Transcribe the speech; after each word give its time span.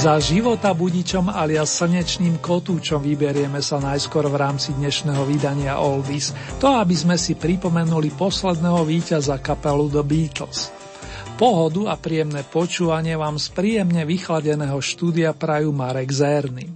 Za 0.00 0.16
života 0.16 0.72
budičom 0.72 1.28
alias 1.28 1.76
slnečným 1.76 2.40
kotúčom 2.40 3.04
vyberieme 3.04 3.60
sa 3.60 3.76
najskôr 3.84 4.32
v 4.32 4.40
rámci 4.40 4.72
dnešného 4.72 5.28
vydania 5.28 5.76
Oldies, 5.76 6.32
to 6.56 6.72
aby 6.72 6.96
sme 6.96 7.20
si 7.20 7.36
pripomenuli 7.36 8.08
posledného 8.16 8.80
víťaza 8.88 9.36
kapelu 9.44 9.92
The 9.92 10.00
Beatles. 10.00 10.72
Pohodu 11.36 11.92
a 11.92 12.00
príjemné 12.00 12.48
počúvanie 12.48 13.12
vám 13.20 13.36
z 13.36 13.52
príjemne 13.52 14.08
vychladeného 14.08 14.80
štúdia 14.80 15.36
prajú 15.36 15.68
Marek 15.76 16.08
Zérny. 16.08 16.72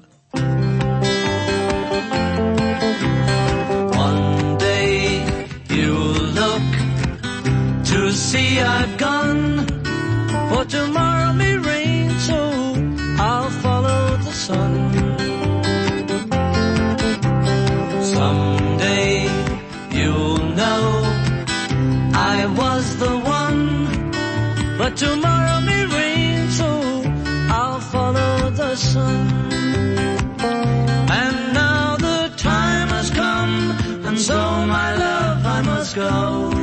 see 8.15 8.61
I've 8.63 8.95
gone, 8.95 9.67
for 10.47 10.63
tomorrow 10.71 11.24
tomorrow 24.97 25.61
may 25.61 25.87
rain, 25.87 26.51
so 26.51 26.69
I'll 27.51 27.81
follow 27.81 28.51
the 28.51 28.77
sun. 28.77 29.27
And 31.21 31.53
now 31.53 31.97
the 31.97 32.33
time 32.37 32.89
has 32.89 33.11
come, 33.11 33.71
and 34.07 34.19
so 34.19 34.39
my 34.67 34.97
love 34.97 35.47
I 35.47 35.63
must 35.63 35.97
go. 35.97 36.54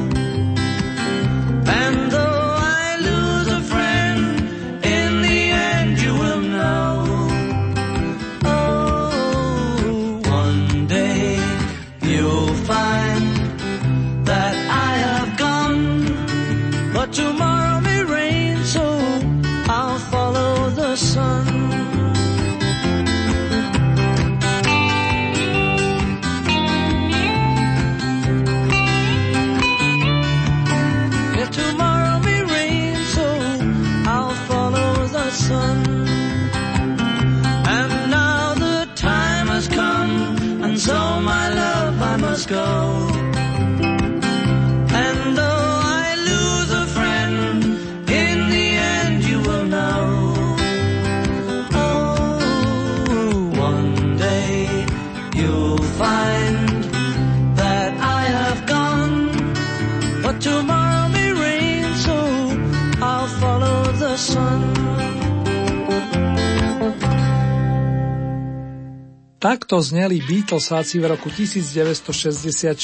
Takto 69.42 69.82
zneli 69.82 70.22
Beatlesáci 70.22 71.02
v 71.02 71.18
roku 71.18 71.34
1964 71.34 72.78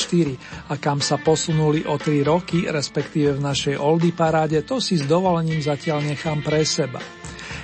a 0.66 0.82
kam 0.82 0.98
sa 1.06 1.22
posunuli 1.22 1.86
o 1.86 2.02
3 2.02 2.26
roky, 2.26 2.66
respektíve 2.66 3.38
v 3.38 3.46
našej 3.46 3.78
Oldy 3.78 4.10
paráde, 4.10 4.66
to 4.66 4.82
si 4.82 4.98
s 4.98 5.06
dovolením 5.06 5.62
zatiaľ 5.62 6.02
nechám 6.02 6.42
pre 6.42 6.66
seba. 6.66 6.98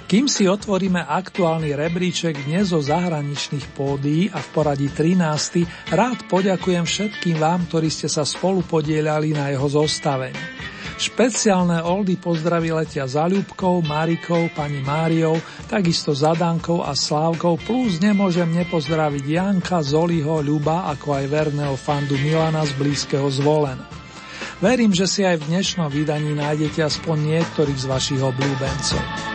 Kým 0.06 0.30
si 0.30 0.46
otvoríme 0.46 1.10
aktuálny 1.10 1.74
rebríček 1.74 2.46
dnes 2.46 2.70
zo 2.70 2.86
zahraničných 2.86 3.74
pódií 3.74 4.30
a 4.30 4.38
v 4.38 4.48
poradí 4.54 4.86
13. 4.94 5.90
rád 5.90 6.30
poďakujem 6.30 6.86
všetkým 6.86 7.42
vám, 7.42 7.66
ktorí 7.66 7.90
ste 7.90 8.06
sa 8.06 8.22
spolu 8.22 8.62
podielali 8.62 9.34
na 9.34 9.50
jeho 9.50 9.66
zostavení. 9.74 10.38
Špeciálne 10.94 11.82
oldy 11.82 12.16
pozdraví 12.22 12.70
letia 12.70 13.10
za 13.10 13.26
Ľubkou, 13.26 13.82
Marikou, 13.82 14.48
pani 14.54 14.80
Máriou, 14.80 15.36
takisto 15.66 16.14
za 16.14 16.38
Dankou 16.38 16.86
a 16.86 16.94
Slávkou, 16.94 17.60
plus 17.66 17.98
nemôžem 17.98 18.48
nepozdraviť 18.54 19.24
Janka, 19.26 19.82
Zoliho, 19.82 20.40
Ľuba, 20.46 20.88
ako 20.94 21.18
aj 21.18 21.26
verného 21.28 21.76
fandu 21.76 22.14
Milana 22.22 22.62
z 22.64 22.78
blízkeho 22.78 23.26
zvolena. 23.34 23.90
Verím, 24.62 24.96
že 24.96 25.10
si 25.10 25.28
aj 25.28 25.44
v 25.44 25.48
dnešnom 25.52 25.92
vydaní 25.92 26.38
nájdete 26.40 26.86
aspoň 26.86 27.36
niektorých 27.36 27.80
z 27.84 27.86
vašich 27.90 28.22
obľúbencov. 28.24 29.33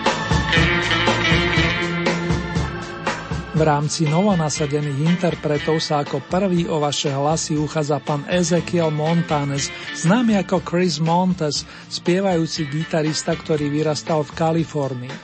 V 3.59 3.67
rámci 3.67 4.07
novonasadených 4.07 5.19
interpretov 5.19 5.83
sa 5.83 6.07
ako 6.07 6.23
prvý 6.31 6.71
o 6.71 6.79
vaše 6.79 7.11
hlasy 7.11 7.59
uchádza 7.59 7.99
pán 7.99 8.23
Ezekiel 8.31 8.95
Montanes, 8.95 9.75
známy 9.99 10.39
ako 10.47 10.63
Chris 10.63 11.03
Montes, 11.03 11.67
spievajúci 11.91 12.71
gitarista, 12.71 13.35
ktorý 13.35 13.67
vyrastal 13.67 14.23
v 14.23 14.31
Kalifornii. 14.39 15.17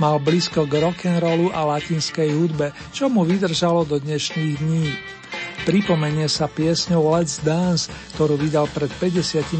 Mal 0.00 0.16
blízko 0.24 0.64
k 0.64 0.88
rock'n'rollu 0.88 1.52
a 1.52 1.68
latinskej 1.76 2.32
hudbe, 2.32 2.72
čo 2.96 3.12
mu 3.12 3.28
vydržalo 3.28 3.84
do 3.84 4.00
dnešných 4.00 4.56
dní. 4.56 4.96
Pripomenie 5.68 6.32
sa 6.32 6.48
piesňou 6.48 7.12
Let's 7.12 7.44
Dance, 7.44 7.92
ktorú 8.16 8.40
vydal 8.40 8.72
pred 8.72 8.88
55 8.88 9.52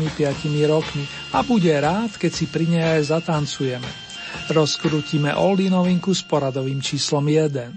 rokmi 0.64 1.04
a 1.36 1.44
bude 1.44 1.76
rád, 1.76 2.16
keď 2.16 2.32
si 2.32 2.48
pri 2.48 2.64
nej 2.64 2.96
aj 2.96 3.12
zatancujeme. 3.12 4.05
Rozkrútime 4.46 5.34
Oldy 5.34 5.72
novinku 5.72 6.14
s 6.14 6.22
poradovým 6.22 6.78
číslom 6.78 7.24
1. 7.26 7.72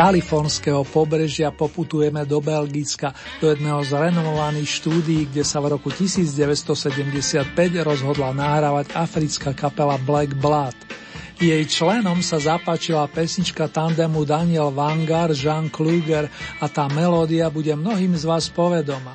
kalifornského 0.00 0.80
pobrežia 0.88 1.52
poputujeme 1.52 2.24
do 2.24 2.40
Belgicka, 2.40 3.12
do 3.36 3.52
jedného 3.52 3.84
z 3.84 4.00
renomovaných 4.00 4.80
štúdií, 4.80 5.28
kde 5.28 5.44
sa 5.44 5.60
v 5.60 5.76
roku 5.76 5.92
1975 5.92 7.52
rozhodla 7.84 8.32
nahrávať 8.32 8.96
africká 8.96 9.52
kapela 9.52 10.00
Black 10.00 10.32
Blood. 10.32 10.72
Jej 11.36 11.68
členom 11.68 12.24
sa 12.24 12.40
zapáčila 12.40 13.04
pesnička 13.12 13.68
tandemu 13.68 14.24
Daniel 14.24 14.72
Vangar, 14.72 15.36
Jean 15.36 15.68
Kluger 15.68 16.32
a 16.60 16.66
tá 16.72 16.88
melódia 16.88 17.52
bude 17.52 17.76
mnohým 17.76 18.16
z 18.16 18.24
vás 18.24 18.48
povedoma. 18.48 19.12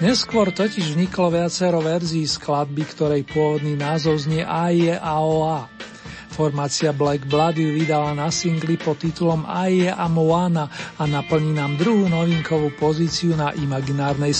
Neskôr 0.00 0.56
totiž 0.56 0.96
vniklo 0.96 1.36
viacero 1.36 1.84
verzií 1.84 2.24
skladby, 2.24 2.84
ktorej 2.96 3.28
pôvodný 3.28 3.76
názov 3.76 4.24
znie 4.24 4.40
AIE 4.40 4.96
AOA. 4.96 5.91
Formácia 6.32 6.96
Black 6.96 7.28
Blood 7.28 7.60
ju 7.60 7.76
vydala 7.76 8.16
na 8.16 8.32
singli 8.32 8.80
pod 8.80 8.96
titulom 8.98 9.44
Aie 9.44 9.92
a 9.92 10.08
Moana 10.08 10.72
a 10.96 11.04
naplní 11.04 11.52
nám 11.52 11.76
druhú 11.76 12.08
novinkovú 12.08 12.72
pozíciu 12.80 13.36
na 13.36 13.52
imaginárnej 13.52 14.32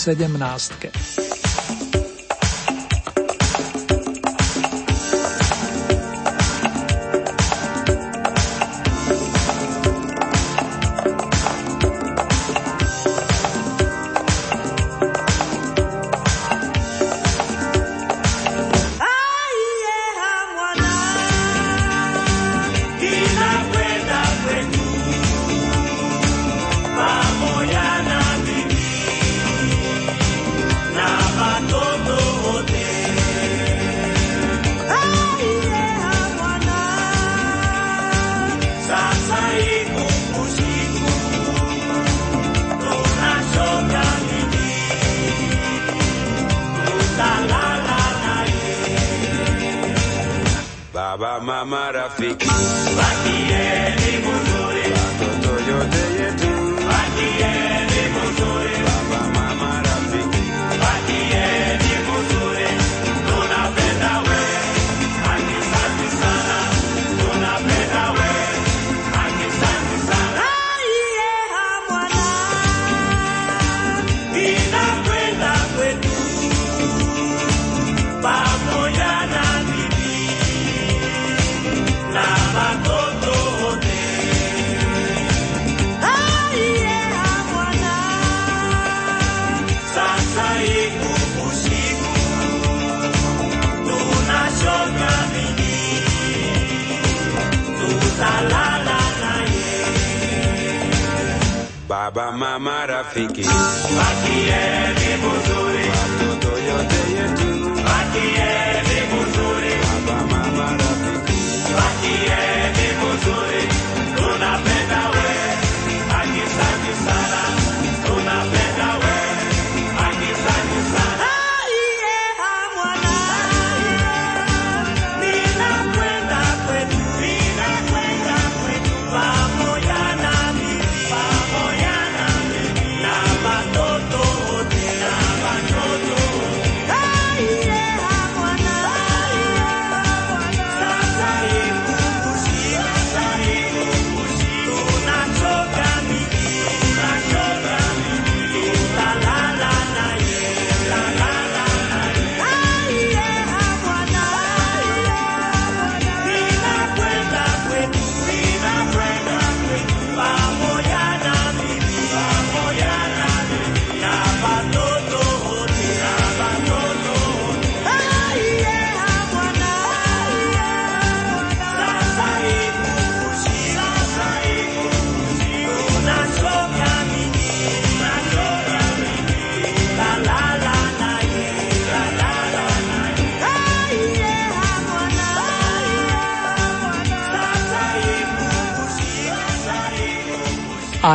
thinking. 103.13 103.52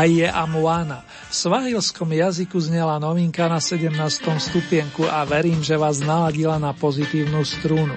Aie 0.09 0.25
Amuana. 0.25 1.05
V 1.29 1.35
svahilskom 1.37 2.09
jazyku 2.09 2.57
znela 2.57 2.97
novinka 2.97 3.45
na 3.45 3.61
17. 3.61 3.93
stupienku 4.41 5.05
a 5.05 5.29
verím, 5.29 5.61
že 5.61 5.77
vás 5.77 6.00
naladila 6.00 6.57
na 6.57 6.73
pozitívnu 6.73 7.45
strúnu. 7.45 7.93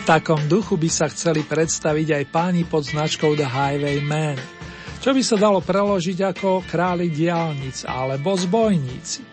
V 0.00 0.02
takom 0.08 0.40
duchu 0.48 0.80
by 0.80 0.88
sa 0.88 1.04
chceli 1.12 1.44
predstaviť 1.44 2.16
aj 2.16 2.24
páni 2.32 2.64
pod 2.64 2.88
značkou 2.88 3.36
The 3.36 3.44
Highwayman, 3.44 4.40
čo 5.04 5.12
by 5.12 5.20
sa 5.20 5.36
dalo 5.36 5.60
preložiť 5.60 6.32
ako 6.32 6.64
králi 6.64 7.12
diálnic 7.12 7.84
alebo 7.84 8.32
zbojníci. 8.32 9.23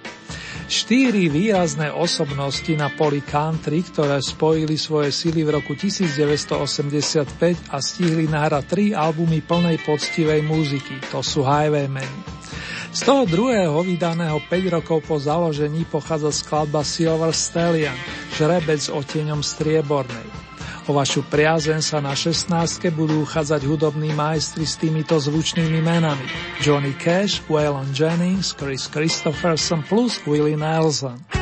Štyri 0.71 1.27
výrazné 1.27 1.91
osobnosti 1.91 2.71
na 2.79 2.87
poli 2.87 3.19
country, 3.19 3.83
ktoré 3.83 4.23
spojili 4.23 4.79
svoje 4.79 5.11
sily 5.11 5.43
v 5.43 5.59
roku 5.59 5.75
1985 5.75 7.75
a 7.75 7.83
stihli 7.83 8.31
nahrať 8.31 8.63
tri 8.71 8.95
albumy 8.95 9.43
plnej 9.43 9.83
poctivej 9.83 10.39
muziky, 10.47 10.95
to 11.11 11.19
sú 11.19 11.43
Highwaymen. 11.43 12.07
Z 12.95 13.03
toho 13.03 13.27
druhého 13.27 13.83
vydaného 13.83 14.39
5 14.47 14.75
rokov 14.79 15.03
po 15.03 15.19
založení 15.19 15.83
pochádza 15.83 16.31
skladba 16.31 16.87
Silver 16.87 17.35
Stallion, 17.35 17.99
žrebec 18.39 18.79
o 18.95 19.03
tieňom 19.03 19.43
striebornej. 19.43 20.40
O 20.89 20.97
vašu 20.97 21.21
priazen 21.29 21.77
sa 21.85 22.01
na 22.01 22.17
16. 22.17 22.49
budú 22.89 23.21
uchádzať 23.21 23.61
hudobní 23.69 24.17
majstri 24.17 24.65
s 24.65 24.81
týmito 24.81 25.13
zvučnými 25.13 25.77
menami. 25.77 26.25
Johnny 26.57 26.97
Cash, 26.97 27.45
Waylon 27.45 27.93
Jennings, 27.93 28.57
Chris 28.57 28.89
Christopherson 28.89 29.85
plus 29.85 30.17
Willie 30.25 30.57
Nelson. 30.57 31.40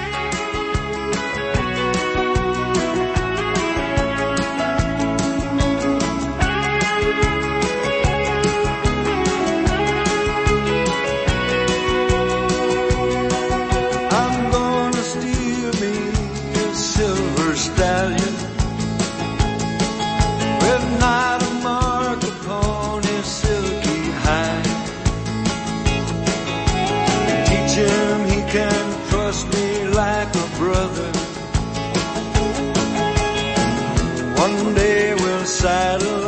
One 34.49 34.73
day 34.73 35.13
we'll 35.13 35.45
saddle 35.45 36.18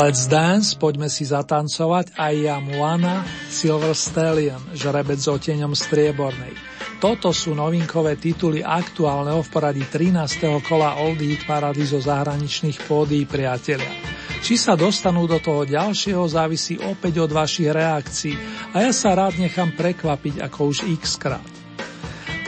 Let's 0.00 0.24
Dance, 0.24 0.80
poďme 0.80 1.12
si 1.12 1.28
zatancovať 1.28 2.16
I 2.16 2.48
am 2.48 2.72
Lana, 2.72 3.20
Silver 3.52 3.92
Stallion, 3.92 4.72
žrebec 4.72 5.20
s 5.20 5.28
oteňom 5.28 5.76
striebornej. 5.76 6.56
Toto 6.96 7.36
sú 7.36 7.52
novinkové 7.52 8.16
tituly 8.16 8.64
aktuálneho 8.64 9.44
v 9.44 9.52
poradí 9.52 9.84
13. 9.84 10.64
kola 10.64 11.04
Oldie 11.04 11.36
Hit 11.36 11.44
Parady 11.44 11.84
zo 11.84 12.00
zahraničných 12.00 12.80
pódií 12.88 13.28
priatelia. 13.28 13.92
Či 14.40 14.56
sa 14.56 14.72
dostanú 14.72 15.28
do 15.28 15.36
toho 15.36 15.68
ďalšieho 15.68 16.24
závisí 16.24 16.80
opäť 16.80 17.20
od 17.20 17.36
vašich 17.36 17.68
reakcií 17.68 18.34
a 18.72 18.80
ja 18.88 18.96
sa 18.96 19.12
rád 19.12 19.36
nechám 19.36 19.76
prekvapiť 19.76 20.40
ako 20.40 20.72
už 20.72 20.88
x 20.96 21.20
krát. 21.20 21.44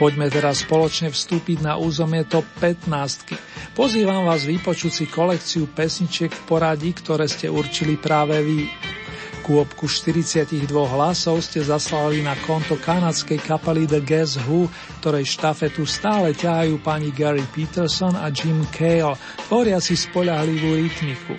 Poďme 0.01 0.25
teraz 0.33 0.65
spoločne 0.65 1.13
vstúpiť 1.13 1.61
na 1.61 1.77
územie 1.77 2.25
top 2.25 2.49
15. 2.57 3.52
Pozývam 3.73 4.29
vás 4.29 4.45
vypočuť 4.45 4.91
si 4.93 5.05
kolekciu 5.09 5.65
pesničiek 5.65 6.29
v 6.29 6.41
poradí, 6.45 6.93
ktoré 6.93 7.25
ste 7.25 7.49
určili 7.49 7.97
práve 7.97 8.37
vy. 8.45 8.69
Kôpku 9.41 9.89
42 9.89 10.69
hlasov 10.69 11.41
ste 11.41 11.65
zaslali 11.65 12.21
na 12.21 12.37
konto 12.45 12.77
kanadskej 12.77 13.41
kapely 13.41 13.89
The 13.89 14.05
Guess 14.05 14.45
Who, 14.45 14.69
ktorej 15.01 15.25
štafetu 15.25 15.89
stále 15.89 16.37
ťahajú 16.37 16.85
pani 16.85 17.09
Gary 17.09 17.41
Peterson 17.49 18.13
a 18.13 18.29
Jim 18.29 18.61
Cale, 18.69 19.17
tvoriaci 19.49 19.97
spoľahlivú 19.97 20.77
rytmiku. 20.77 21.33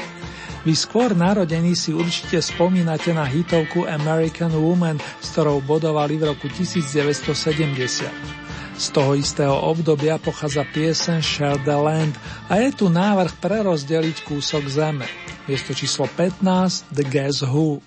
Vy 0.66 0.74
skôr 0.74 1.14
narodení 1.14 1.78
si 1.78 1.94
určite 1.94 2.42
spomínate 2.42 3.14
na 3.14 3.30
hitovku 3.30 3.86
American 3.86 4.58
Woman, 4.58 4.98
s 5.22 5.30
ktorou 5.30 5.62
bodovali 5.62 6.18
v 6.18 6.34
roku 6.34 6.50
1970. 6.50 8.43
Z 8.74 8.90
toho 8.90 9.14
istého 9.14 9.54
obdobia 9.54 10.18
pochádza 10.18 10.66
piesen 10.66 11.22
Share 11.22 11.62
the 11.62 11.78
Land 11.78 12.18
a 12.50 12.58
je 12.58 12.74
tu 12.74 12.90
návrh 12.90 13.38
prerozdeliť 13.38 14.26
kúsok 14.26 14.66
zeme. 14.66 15.06
Miesto 15.46 15.70
číslo 15.76 16.10
15 16.10 16.90
The 16.90 17.04
Guess 17.06 17.46
Who. 17.46 17.78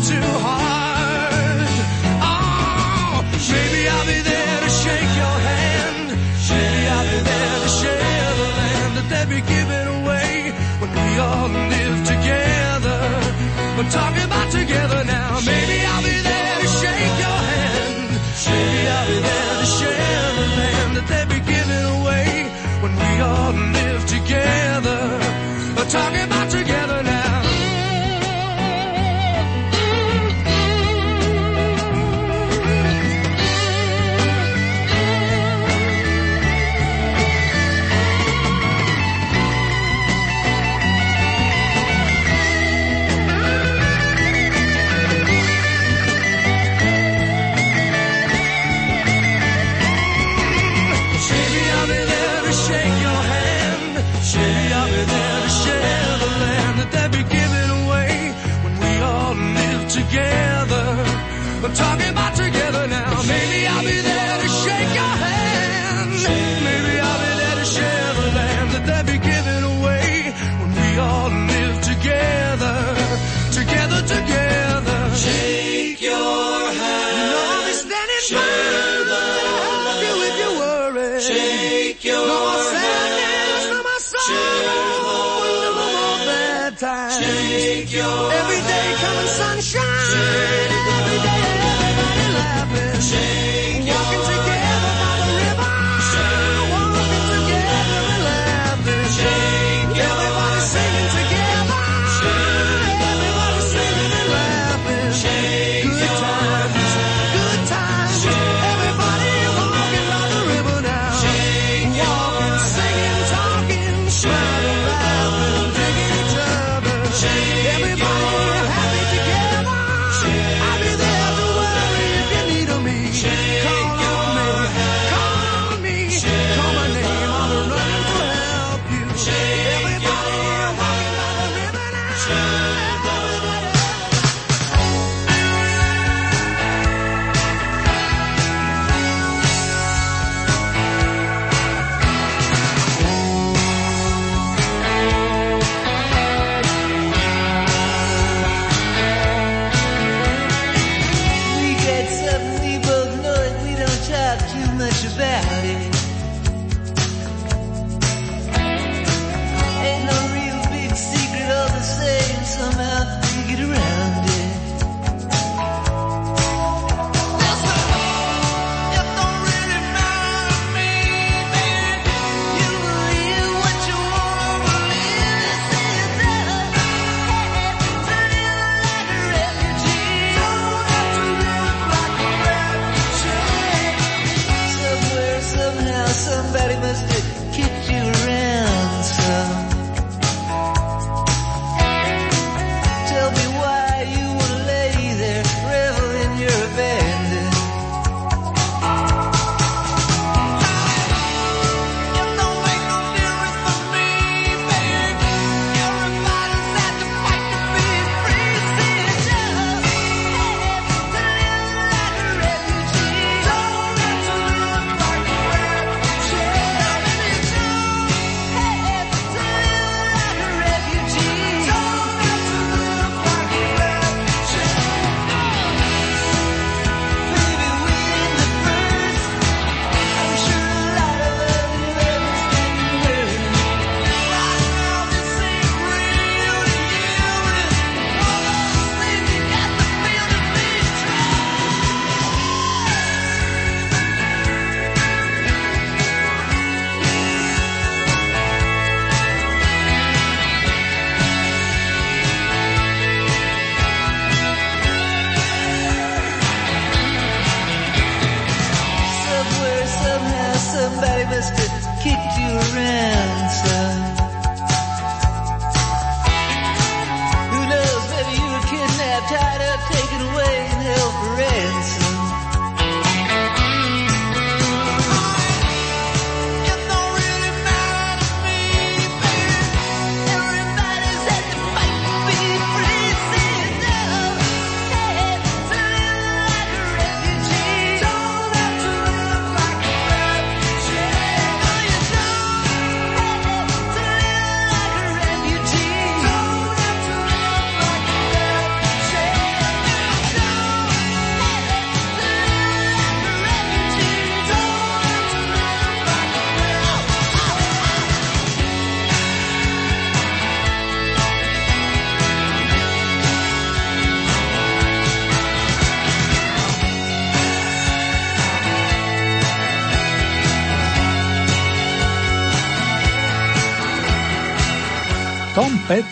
too 0.00 0.28
hard. 0.46 1.68
Oh, 2.24 3.20
maybe 3.52 3.88
I'll 3.88 4.06
be 4.06 4.20
there 4.22 4.60
to 4.64 4.70
shake 4.70 5.12
your 5.22 5.36
hand. 5.50 6.08
Maybe 6.48 6.82
I'll 6.94 7.08
be 7.12 7.20
there 7.30 7.58
to 7.64 7.70
share 7.80 8.30
the 8.40 8.48
land 8.58 8.92
that 8.96 9.06
they'd 9.12 9.30
be 9.36 9.40
giving 9.54 9.88
away 10.00 10.52
when 10.80 10.90
we 10.96 11.18
all 11.18 11.48
live 11.48 11.98
together. 12.08 13.00
We're 13.76 13.90
talking 13.90 14.24
about 14.24 14.50
together. 14.50 14.81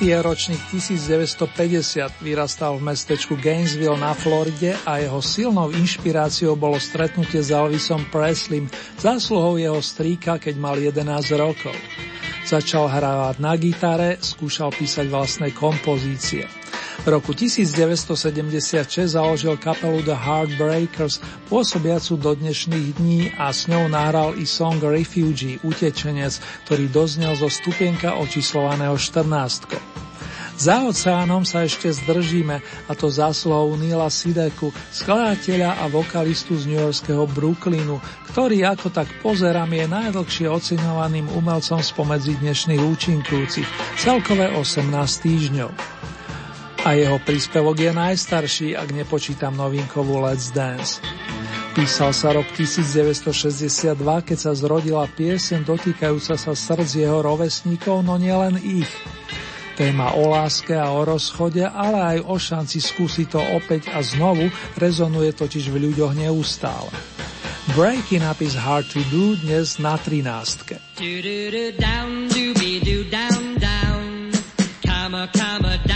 Petty 0.00 0.16
je 0.16 0.22
ročník 0.24 0.62
1950, 0.72 2.24
vyrastal 2.24 2.80
v 2.80 2.88
mestečku 2.88 3.36
Gainesville 3.36 4.00
na 4.00 4.16
Floride 4.16 4.72
a 4.88 4.96
jeho 4.96 5.20
silnou 5.20 5.68
inšpiráciou 5.76 6.56
bolo 6.56 6.80
stretnutie 6.80 7.44
s 7.44 7.52
Elvisom 7.52 8.08
Presleym, 8.08 8.72
zásluhou 8.96 9.60
jeho 9.60 9.76
strýka, 9.76 10.40
keď 10.40 10.56
mal 10.56 10.80
11 10.80 11.04
rokov. 11.36 11.76
Začal 12.48 12.88
hrávať 12.88 13.44
na 13.44 13.52
gitare, 13.60 14.16
skúšal 14.24 14.72
písať 14.72 15.04
vlastné 15.12 15.52
kompozície. 15.52 16.48
V 17.00 17.08
roku 17.08 17.32
1976 17.32 19.16
založil 19.16 19.56
kapelu 19.56 20.04
The 20.04 20.16
Heartbreakers, 20.16 21.20
pôsobiacu 21.48 22.20
do 22.20 22.36
dnešných 22.36 22.88
dní 23.00 23.20
a 23.40 23.56
s 23.56 23.72
ňou 23.72 23.88
nahral 23.88 24.36
i 24.36 24.44
song 24.44 24.76
Refugee, 24.80 25.56
utečenec, 25.64 26.40
ktorý 26.68 26.88
doznel 26.92 27.32
zo 27.40 27.48
stupienka 27.48 28.20
očíslovaného 28.20 29.00
14. 29.00 29.89
Za 30.61 30.85
oceánom 30.85 31.49
sa 31.49 31.64
ešte 31.64 31.88
zdržíme, 31.88 32.61
a 32.61 32.92
to 32.92 33.09
zásluhou 33.09 33.81
Nila 33.81 34.12
Sideku, 34.12 34.77
skladateľa 34.92 35.81
a 35.81 35.88
vokalistu 35.88 36.53
z 36.61 36.77
newyorského 36.77 37.25
Brooklynu, 37.33 37.96
ktorý 38.29 38.68
ako 38.68 38.92
tak 38.92 39.09
pozerám 39.25 39.73
je 39.73 39.88
najdlhšie 39.88 40.53
oceňovaným 40.53 41.33
umelcom 41.33 41.81
spomedzi 41.81 42.37
dnešných 42.44 42.77
účinkujúcich, 42.77 43.64
celkové 43.96 44.53
18 44.53 44.85
týždňov. 45.25 45.73
A 46.85 46.88
jeho 46.92 47.16
príspevok 47.25 47.81
je 47.81 47.92
najstarší, 47.96 48.68
ak 48.77 48.92
nepočítam 48.92 49.57
novinkovú 49.57 50.20
Let's 50.20 50.53
Dance. 50.53 51.01
Písal 51.73 52.12
sa 52.12 52.37
rok 52.37 52.44
1962, 52.53 53.96
keď 54.29 54.37
sa 54.37 54.53
zrodila 54.53 55.09
piesen 55.09 55.64
dotýkajúca 55.64 56.37
sa 56.37 56.53
srdc 56.53 57.01
jeho 57.01 57.25
rovesníkov, 57.25 58.05
no 58.05 58.20
nielen 58.20 58.61
ich. 58.61 58.92
Téma 59.81 60.12
o 60.12 60.29
láske 60.29 60.77
a 60.77 60.93
o 60.93 61.09
rozchode, 61.09 61.64
ale 61.64 61.97
aj 61.97 62.19
o 62.29 62.37
šanci 62.37 62.85
skúsiť 62.85 63.33
to 63.33 63.40
opäť 63.57 63.88
a 63.88 64.05
znovu 64.05 64.53
rezonuje 64.77 65.33
totiž 65.33 65.73
v 65.73 65.88
ľuďoch 65.88 66.21
neustále. 66.21 66.93
Breaking 67.73 68.21
up 68.21 68.45
is 68.45 68.53
hard 68.53 68.85
to 68.93 69.01
do 69.09 69.40
dnes 69.40 69.81
na 69.81 69.97
13. 69.97 71.01
Do-do-do, 71.01 71.81
down, 71.81 72.29
dooby-doo, 72.29 73.09
down, 73.09 73.57
down. 73.57 74.29
Comma, 74.85 75.33
comma, 75.33 75.81
down, 75.88 75.89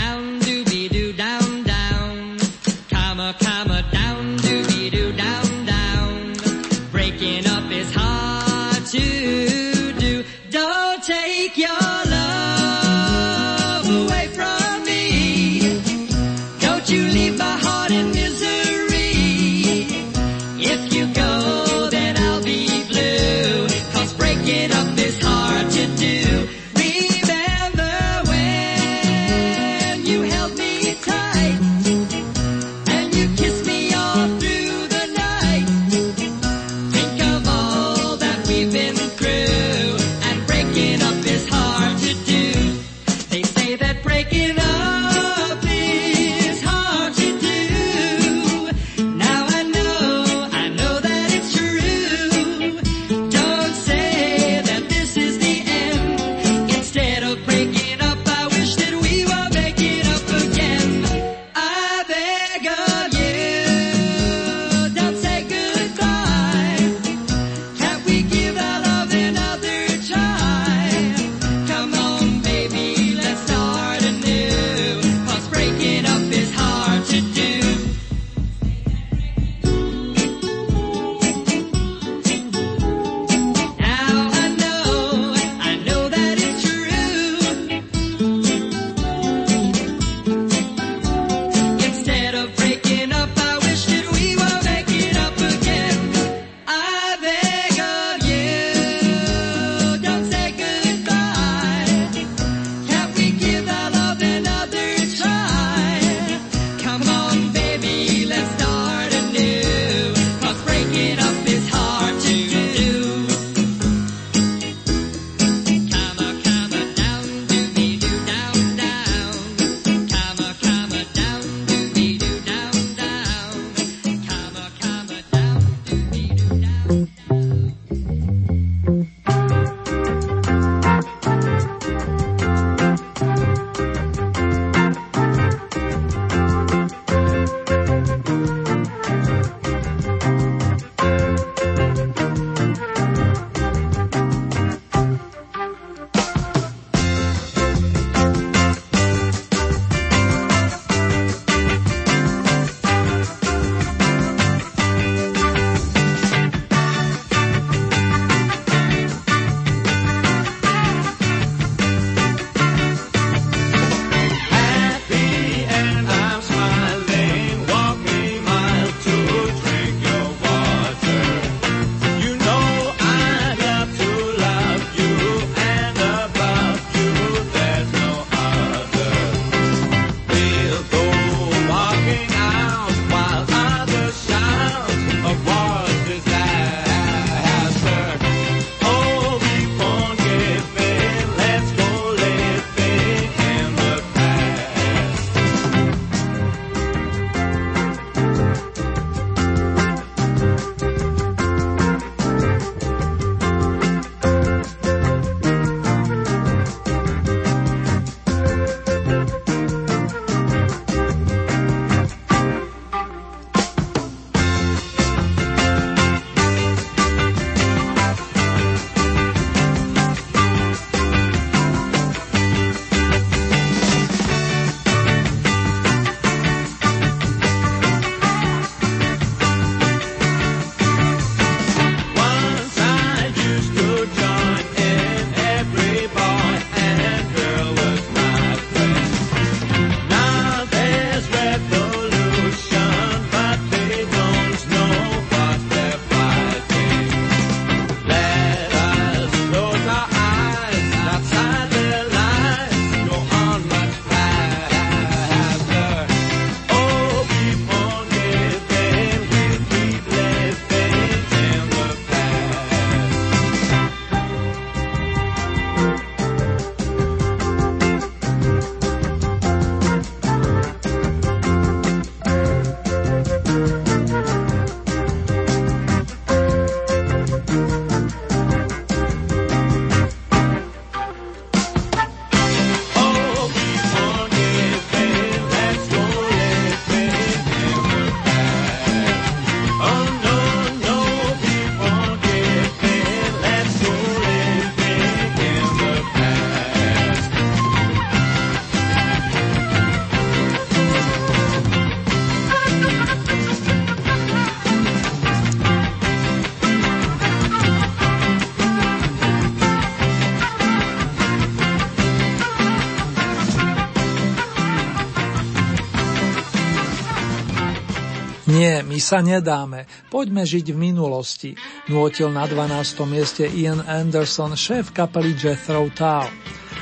Nie, 318.55 318.87
my 318.87 318.95
sa 319.03 319.19
nedáme. 319.19 319.83
Poďme 320.07 320.47
žiť 320.47 320.71
v 320.71 320.79
minulosti. 320.79 321.59
Nútil 321.91 322.31
na 322.31 322.47
12. 322.47 323.03
mieste 323.03 323.43
Ian 323.43 323.83
Anderson, 323.83 324.55
šéf 324.55 324.95
kapely 324.95 325.35
Jethro 325.35 325.91
Tull. 325.91 326.31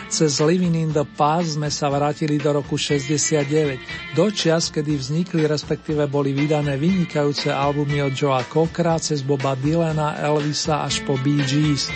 Cez 0.05 0.37
Living 0.37 0.77
in 0.77 0.93
the 0.93 1.01
Past 1.17 1.57
sme 1.57 1.73
sa 1.73 1.89
vrátili 1.89 2.37
do 2.37 2.61
roku 2.61 2.77
69, 2.77 4.13
do 4.13 4.29
čias, 4.29 4.69
kedy 4.69 5.01
vznikli 5.01 5.49
respektíve 5.49 6.05
boli 6.05 6.37
vydané 6.37 6.77
vynikajúce 6.77 7.49
albumy 7.49 8.05
od 8.05 8.13
Joea 8.13 8.45
Cockera 8.45 9.01
cez 9.01 9.25
Boba 9.25 9.57
Dylana, 9.57 10.21
Elvisa 10.21 10.85
až 10.85 11.01
po 11.01 11.17
Bee 11.17 11.41
Gees. 11.41 11.89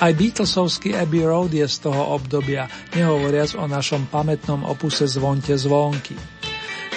Aj 0.00 0.08
Beatlesovský 0.16 0.96
Abbey 0.96 1.28
Road 1.28 1.52
je 1.52 1.68
z 1.68 1.76
toho 1.84 2.16
obdobia, 2.16 2.64
nehovoriac 2.96 3.60
o 3.60 3.68
našom 3.68 4.08
pamätnom 4.08 4.64
opuse 4.64 5.04
Zvonte 5.04 5.52
zvonky. 5.52 6.37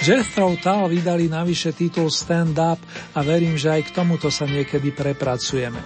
Jethro 0.02 0.58
Tull 0.58 0.90
vydali 0.90 1.30
navyše 1.30 1.70
titul 1.70 2.10
Stand 2.10 2.58
Up 2.58 2.82
a 3.14 3.22
verím, 3.22 3.54
že 3.54 3.70
aj 3.70 3.82
k 3.86 3.94
tomuto 4.02 4.34
sa 4.34 4.50
niekedy 4.50 4.90
prepracujeme. 4.90 5.78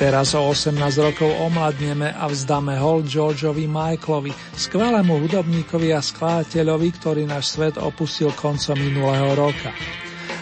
Teraz 0.00 0.32
o 0.32 0.48
18 0.48 0.72
rokov 0.96 1.28
omladneme 1.36 2.08
a 2.08 2.24
vzdáme 2.24 2.80
hold 2.80 3.04
Georgeovi 3.04 3.68
Michaelovi, 3.68 4.32
skvelému 4.32 5.20
hudobníkovi 5.28 5.92
a 5.92 6.00
skladateľovi, 6.00 6.88
ktorý 6.96 7.28
náš 7.28 7.52
svet 7.52 7.76
opustil 7.76 8.32
koncom 8.32 8.80
minulého 8.80 9.36
roka. 9.36 9.76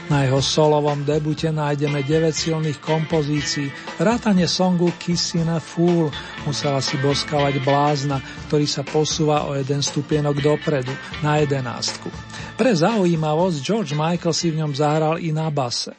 Na 0.06 0.22
jeho 0.22 0.38
solovom 0.38 1.02
debute 1.02 1.50
nájdeme 1.50 2.06
9 2.06 2.30
silných 2.30 2.78
kompozícií, 2.78 3.74
vrátane 3.98 4.46
songu 4.46 4.94
Kissing 5.02 5.50
a 5.50 5.58
Fool, 5.58 6.14
musela 6.46 6.78
si 6.78 6.94
boskavať 7.02 7.58
blázna, 7.66 8.22
ktorý 8.46 8.70
sa 8.70 8.86
posúva 8.86 9.50
o 9.50 9.58
jeden 9.58 9.82
stupienok 9.82 10.38
dopredu, 10.38 10.94
na 11.26 11.42
jedenástku. 11.42 12.06
Pre 12.54 12.70
zaujímavosť 12.70 13.58
George 13.58 13.92
Michael 13.98 14.34
si 14.34 14.54
v 14.54 14.62
ňom 14.62 14.72
zahral 14.78 15.18
i 15.18 15.34
na 15.34 15.50
base. 15.50 15.90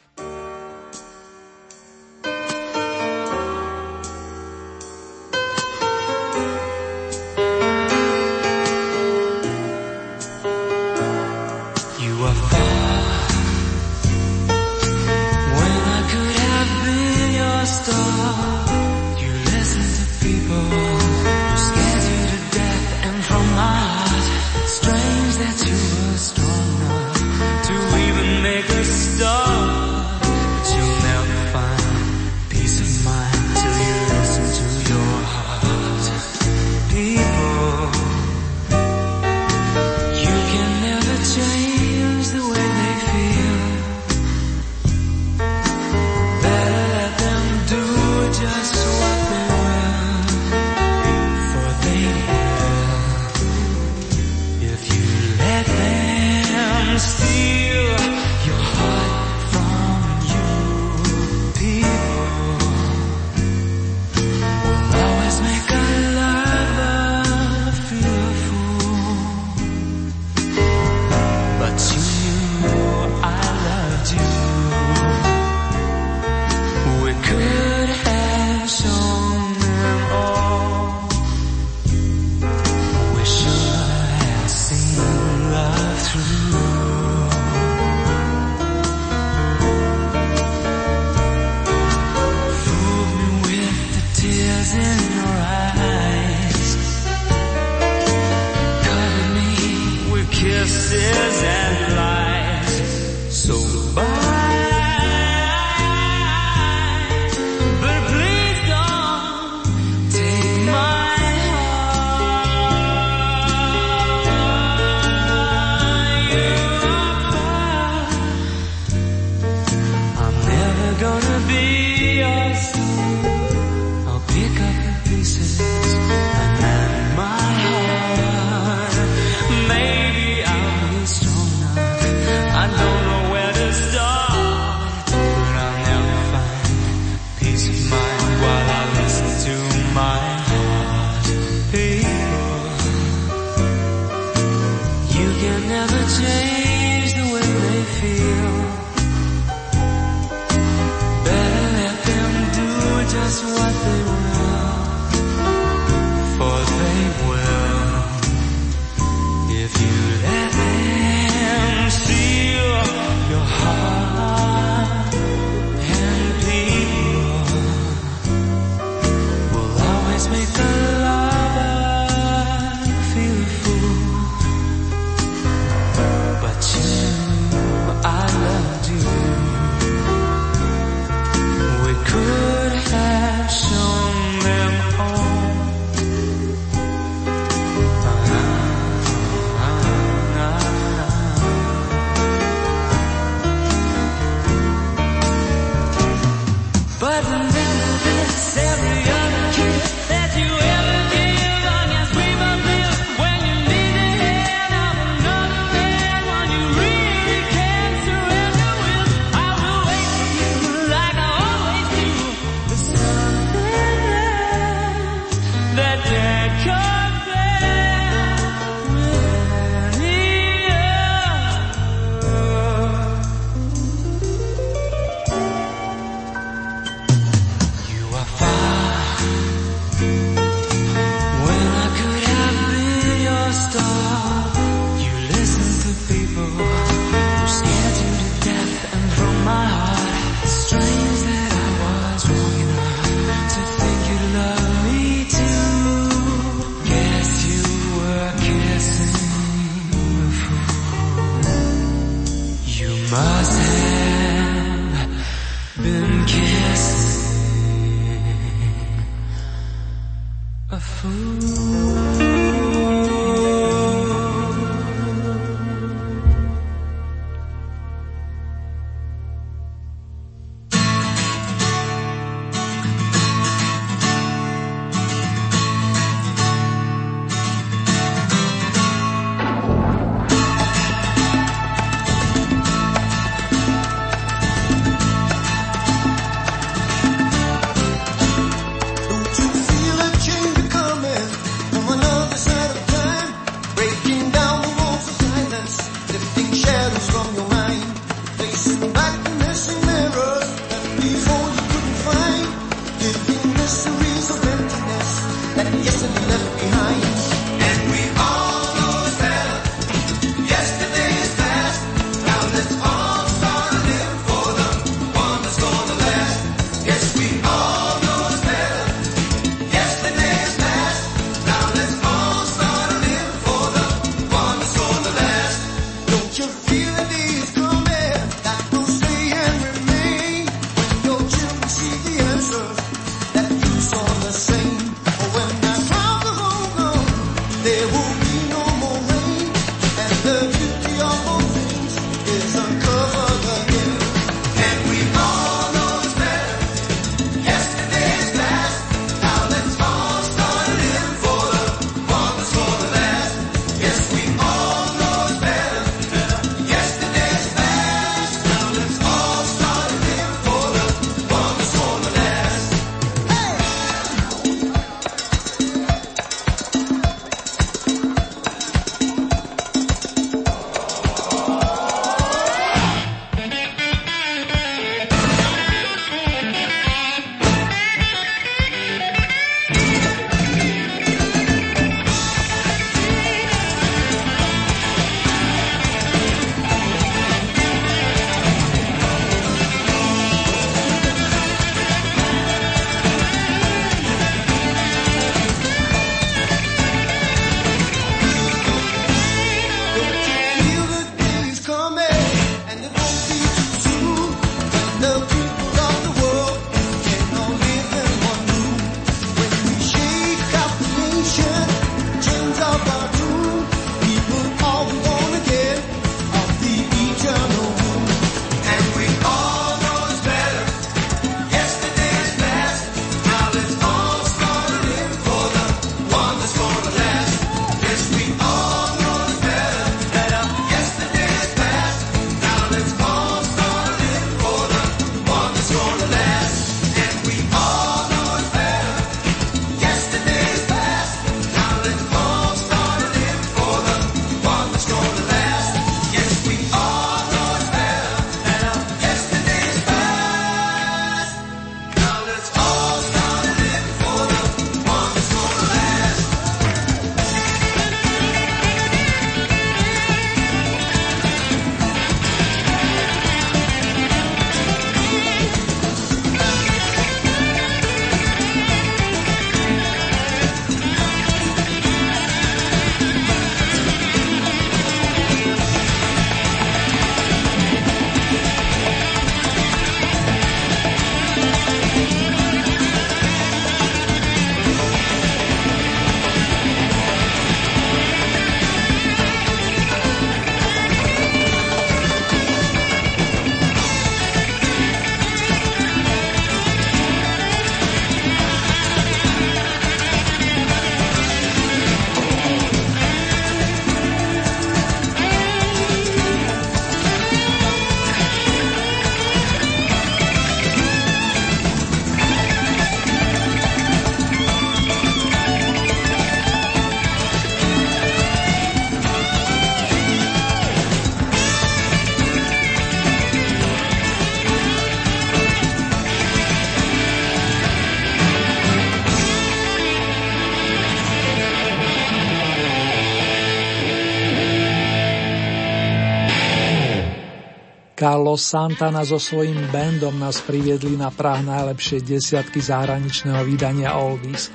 Carlos 538.08 538.40
Santana 538.40 539.04
so 539.04 539.20
svojím 539.20 539.68
bandom 539.68 540.16
nás 540.16 540.40
priviedli 540.40 540.96
na 540.96 541.12
prah 541.12 541.44
najlepšie 541.44 542.00
desiatky 542.00 542.56
zahraničného 542.56 543.44
vydania 543.44 544.00
Oldies. 544.00 544.48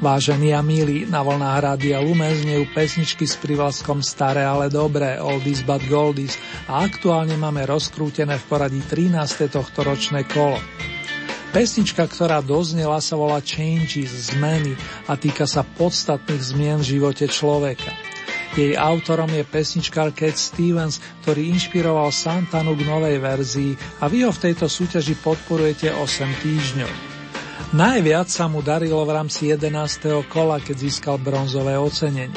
Vážení 0.00 0.56
a 0.56 0.64
milí, 0.64 1.04
na 1.04 1.20
vlnách 1.20 1.60
Rádia 1.60 2.00
Lumen 2.00 2.32
znejú 2.32 2.64
pesničky 2.72 3.28
s 3.28 3.36
privlaskom 3.36 4.00
Staré, 4.00 4.48
ale 4.48 4.72
dobré, 4.72 5.20
Oldies 5.20 5.60
but 5.60 5.84
Goldies 5.84 6.40
a 6.64 6.80
aktuálne 6.80 7.36
máme 7.36 7.68
rozkrútené 7.68 8.40
v 8.40 8.44
poradí 8.48 8.80
13. 8.80 9.52
tohto 9.52 9.84
ročné 9.84 10.24
kolo. 10.24 10.56
Pesnička, 11.52 12.08
ktorá 12.08 12.40
doznela, 12.40 13.04
sa 13.04 13.20
volá 13.20 13.36
Changes, 13.44 14.32
zmeny 14.32 14.80
a 15.04 15.20
týka 15.20 15.44
sa 15.44 15.60
podstatných 15.60 16.40
zmien 16.40 16.80
v 16.80 16.96
živote 16.96 17.28
človeka. 17.28 18.03
Jej 18.54 18.78
autorom 18.78 19.26
je 19.34 19.42
pesničkár 19.42 20.14
Cat 20.14 20.38
Stevens, 20.38 21.02
ktorý 21.26 21.50
inšpiroval 21.58 22.14
Santanu 22.14 22.78
k 22.78 22.86
novej 22.86 23.18
verzii 23.18 23.74
a 23.98 24.06
vy 24.06 24.22
ho 24.22 24.30
v 24.30 24.42
tejto 24.46 24.70
súťaži 24.70 25.18
podporujete 25.18 25.90
8 25.90 25.98
týždňov. 26.38 26.92
Najviac 27.74 28.30
sa 28.30 28.46
mu 28.46 28.62
darilo 28.62 29.02
v 29.02 29.10
rámci 29.10 29.50
11. 29.50 30.30
kola, 30.30 30.62
keď 30.62 30.86
získal 30.86 31.18
bronzové 31.18 31.74
ocenenie. 31.74 32.30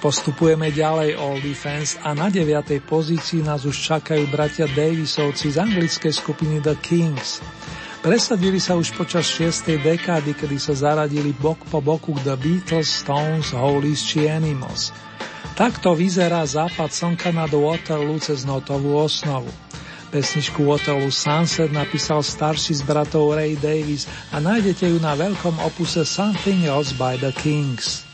Postupujeme 0.00 0.72
ďalej 0.72 1.20
All 1.20 1.36
Defense 1.44 2.00
a 2.00 2.16
na 2.16 2.32
9. 2.32 2.80
pozícii 2.88 3.44
nás 3.44 3.68
už 3.68 3.76
čakajú 3.76 4.24
bratia 4.32 4.64
Davisovci 4.64 5.52
z 5.52 5.60
anglickej 5.60 6.16
skupiny 6.16 6.64
The 6.64 6.80
Kings. 6.80 7.44
Presadili 8.06 8.62
sa 8.62 8.78
už 8.78 8.94
počas 8.94 9.26
6. 9.34 9.82
dekády, 9.82 10.38
kedy 10.38 10.62
sa 10.62 10.78
zaradili 10.78 11.34
bok 11.34 11.58
po 11.66 11.82
boku 11.82 12.14
The 12.22 12.38
Beatles, 12.38 12.86
Stones, 12.86 13.50
Hollies 13.50 14.06
či 14.06 14.30
Animals. 14.30 14.94
Takto 15.58 15.90
vyzerá 15.90 16.46
západ 16.46 16.94
slnka 16.94 17.34
nad 17.34 17.50
Waterloo 17.50 18.22
cez 18.22 18.46
notovú 18.46 18.94
osnovu. 18.94 19.50
Pesničku 20.14 20.62
Waterloo 20.62 21.10
Sunset 21.10 21.74
napísal 21.74 22.22
starší 22.22 22.78
z 22.78 22.86
bratov 22.86 23.34
Ray 23.34 23.58
Davis 23.58 24.06
a 24.30 24.38
nájdete 24.38 24.86
ju 24.86 25.02
na 25.02 25.18
veľkom 25.18 25.58
opuse 25.66 26.06
Something 26.06 26.62
Else 26.62 26.94
by 26.94 27.18
the 27.18 27.34
Kings. 27.34 28.06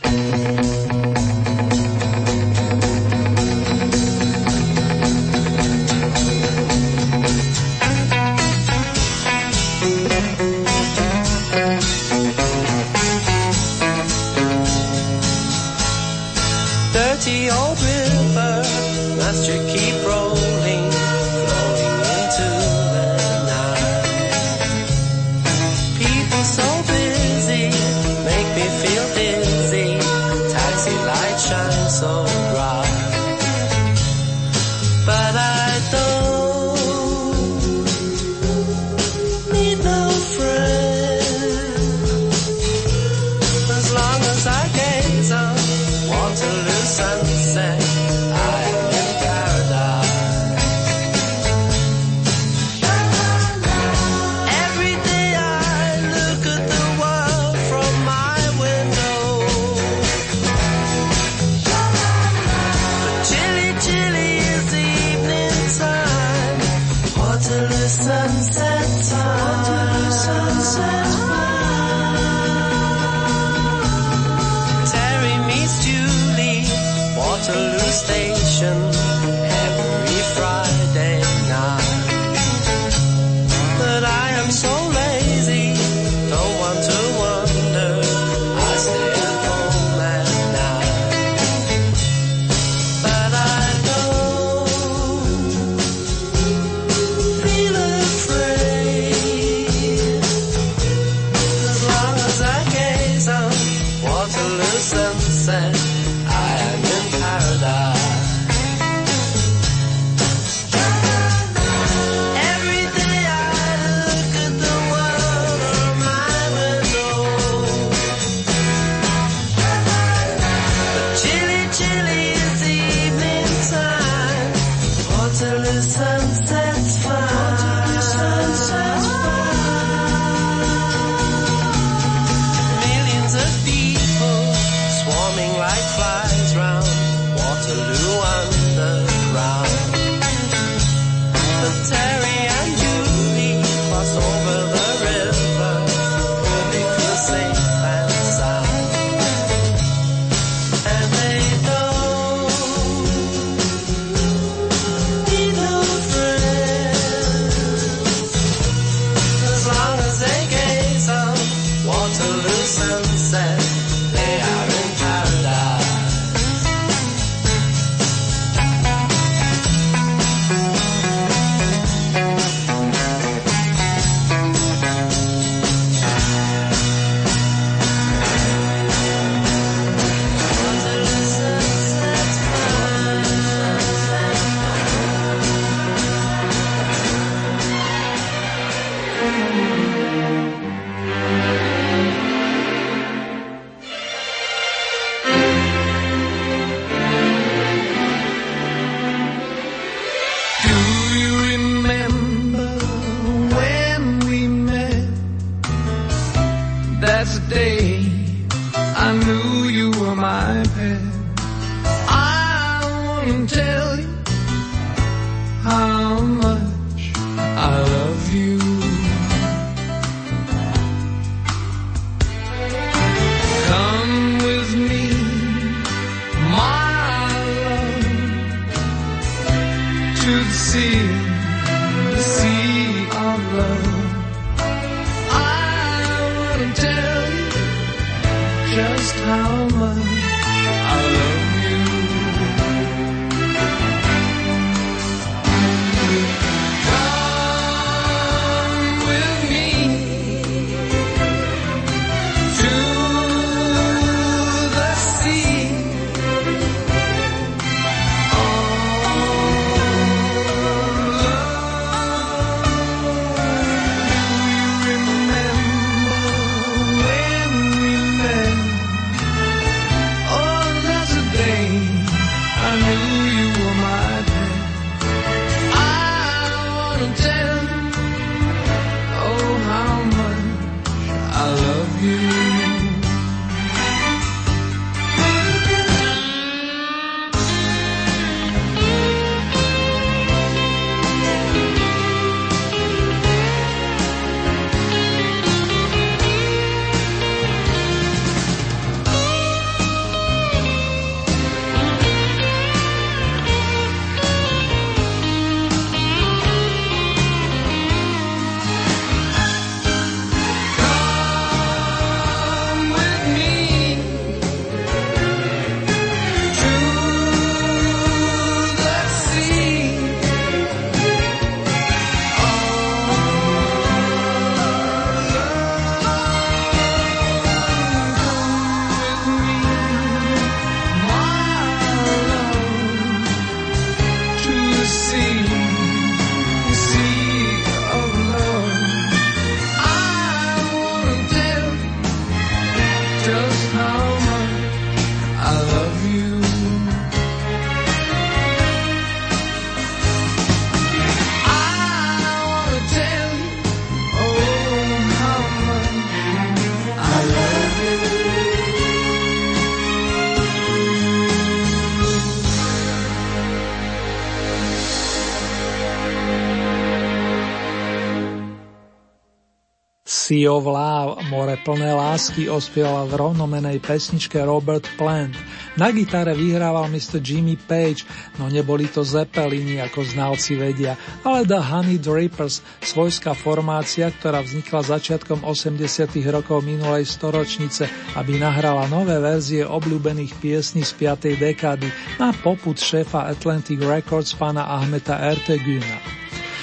Sea 370.32 370.48
of 370.48 370.64
Love, 370.64 371.28
more 371.28 371.60
plné 371.60 371.92
lásky, 371.92 372.48
ospieval 372.48 373.04
v 373.04 373.20
rovnomenej 373.20 373.84
pesničke 373.84 374.40
Robert 374.40 374.88
Plant. 374.96 375.36
Na 375.76 375.92
gitare 375.92 376.32
vyhrával 376.32 376.88
Mr. 376.88 377.20
Jimmy 377.20 377.60
Page, 377.60 378.08
no 378.40 378.48
neboli 378.48 378.88
to 378.88 379.04
Zeppelini, 379.04 379.76
ako 379.84 380.00
znalci 380.00 380.56
vedia, 380.56 380.96
ale 381.20 381.44
The 381.44 381.60
Honey 381.60 382.00
Drippers, 382.00 382.64
svojská 382.80 383.36
formácia, 383.36 384.08
ktorá 384.08 384.40
vznikla 384.40 384.80
začiatkom 384.96 385.44
80 385.44 385.84
rokov 386.32 386.64
minulej 386.64 387.04
storočnice, 387.04 388.16
aby 388.16 388.40
nahrala 388.40 388.88
nové 388.88 389.20
verzie 389.20 389.68
obľúbených 389.68 390.32
piesní 390.40 390.80
z 390.80 390.96
5. 390.96 391.44
dekády 391.44 391.92
na 392.16 392.32
poput 392.32 392.80
šéfa 392.80 393.28
Atlantic 393.28 393.84
Records 393.84 394.32
pána 394.32 394.64
Ahmeta 394.64 395.20
Erteguna. 395.20 396.21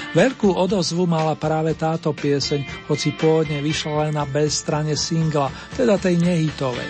Veľkú 0.10 0.58
odozvu 0.58 1.06
mala 1.06 1.38
práve 1.38 1.78
táto 1.78 2.18
pieseň, 2.18 2.90
hoci 2.90 3.14
pôvodne 3.14 3.62
vyšla 3.62 4.10
len 4.10 4.18
na 4.18 4.26
B 4.26 4.50
strane 4.50 4.98
singla, 4.98 5.54
teda 5.78 6.02
tej 6.02 6.18
nehitovej. 6.18 6.90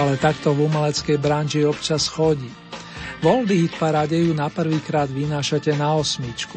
Ale 0.00 0.16
takto 0.16 0.56
v 0.56 0.64
umeleckej 0.64 1.20
branži 1.20 1.68
občas 1.68 2.08
chodí. 2.08 2.48
V 3.20 3.24
Oldie 3.28 3.68
hit 3.68 3.76
paráde 3.76 4.16
ju 4.16 4.32
na 4.32 4.48
prvýkrát 4.48 5.08
vynášate 5.08 5.76
na 5.76 6.00
osmičku. 6.00 6.56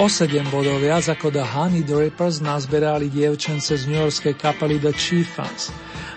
O 0.00 0.08
7 0.08 0.48
bodov 0.48 0.80
viac 0.80 1.04
ako 1.12 1.28
The 1.28 1.44
Honey 1.44 1.84
Drippers 1.84 2.40
nazberali 2.40 3.12
dievčence 3.12 3.72
z 3.72 3.84
newyorskej 3.84 4.32
kapely 4.36 4.80
The 4.80 4.96
Chieftains. 4.96 5.68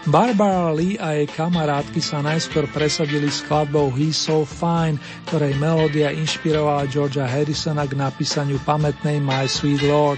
Barbara 0.10 0.74
Lee 0.74 0.98
a 0.98 1.14
jej 1.14 1.30
kamarátky 1.30 2.02
sa 2.02 2.26
najskôr 2.26 2.66
presadili 2.74 3.30
skladbou 3.30 3.94
He's 3.94 4.18
So 4.18 4.50
Fine, 4.50 4.98
ktorej 5.30 5.54
melódia 5.62 6.10
inšpirovala 6.10 6.90
Georgia 6.90 7.30
Harrisona 7.30 7.86
k 7.86 7.94
napísaniu 7.94 8.58
pamätnej 8.66 9.22
My 9.22 9.46
Sweet 9.46 9.86
Lord. 9.86 10.18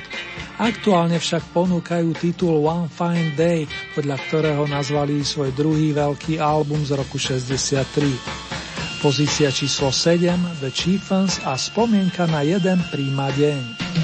Aktuálne 0.55 1.19
však 1.19 1.51
ponúkajú 1.51 2.15
titul 2.15 2.63
One 2.63 2.87
Fine 2.87 3.35
Day, 3.35 3.67
podľa 3.91 4.23
ktorého 4.23 4.63
nazvali 4.71 5.19
svoj 5.19 5.51
druhý 5.51 5.91
veľký 5.91 6.39
album 6.39 6.87
z 6.87 6.95
roku 6.95 7.19
63. 7.19 9.03
Pozícia 9.03 9.51
číslo 9.51 9.91
7 9.91 10.63
The 10.63 10.71
Chieftains 10.71 11.43
a 11.43 11.59
spomienka 11.59 12.23
na 12.31 12.39
jeden 12.39 12.79
príma 12.87 13.35
deň. 13.35 14.02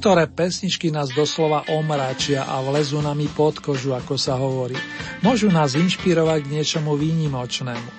Niektoré 0.00 0.32
pesničky 0.32 0.88
nás 0.88 1.12
doslova 1.12 1.68
omračia 1.76 2.48
a 2.48 2.64
vlezú 2.64 3.04
nami 3.04 3.28
pod 3.36 3.60
kožu, 3.60 3.92
ako 3.92 4.16
sa 4.16 4.32
hovorí. 4.32 4.72
Môžu 5.20 5.52
nás 5.52 5.76
inšpirovať 5.76 6.40
k 6.40 6.52
niečomu 6.56 6.96
výnimočnému. 6.96 7.90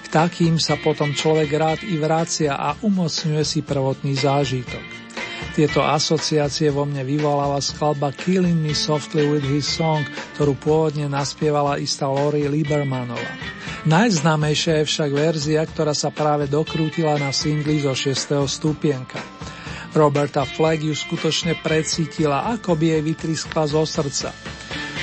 K 0.00 0.06
takým 0.08 0.56
sa 0.56 0.80
potom 0.80 1.12
človek 1.12 1.52
rád 1.52 1.84
i 1.84 2.00
vracia 2.00 2.56
a 2.56 2.72
umocňuje 2.80 3.44
si 3.44 3.60
prvotný 3.60 4.16
zážitok. 4.16 4.80
Tieto 5.52 5.84
asociácie 5.84 6.72
vo 6.72 6.88
mne 6.88 7.04
vyvoláva 7.04 7.60
skladba 7.60 8.16
Killing 8.16 8.64
Me 8.64 8.72
Softly 8.72 9.28
with 9.28 9.44
His 9.44 9.68
Song, 9.68 10.00
ktorú 10.40 10.56
pôvodne 10.56 11.12
naspievala 11.12 11.76
istá 11.76 12.08
Lori 12.08 12.48
Liebermanová. 12.48 13.20
Najznámejšia 13.84 14.80
je 14.80 14.88
však 14.88 15.10
verzia, 15.12 15.60
ktorá 15.60 15.92
sa 15.92 16.08
práve 16.08 16.48
dokrútila 16.48 17.20
na 17.20 17.36
singli 17.36 17.84
zo 17.84 17.92
6. 17.92 18.48
stupienka. 18.48 19.20
Roberta 19.94 20.42
Fleck 20.42 20.82
ju 20.82 20.90
skutočne 20.90 21.54
precítila, 21.62 22.50
ako 22.50 22.74
by 22.74 22.98
jej 22.98 23.02
vytriskla 23.06 23.62
zo 23.70 23.86
srdca. 23.86 24.34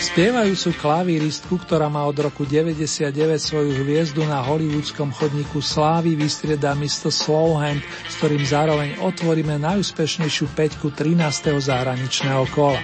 Spievajúcu 0.02 0.76
klavíristku, 0.82 1.62
ktorá 1.62 1.88
má 1.88 2.04
od 2.04 2.18
roku 2.20 2.44
99 2.44 3.16
svoju 3.39 3.72
hviezdu 3.86 4.26
na 4.28 4.44
hollywoodskom 4.44 5.16
chodníku 5.16 5.64
slávy, 5.64 6.20
vystrieda 6.20 6.76
Mr. 6.76 7.08
Slowhand, 7.14 7.80
s 8.10 8.14
ktorým 8.20 8.44
zároveň 8.44 9.00
otvoríme 9.00 9.62
najúspešnejšiu 9.62 10.52
peťku 10.58 10.92
13. 10.92 11.56
zahraničného 11.56 12.44
kola. 12.52 12.82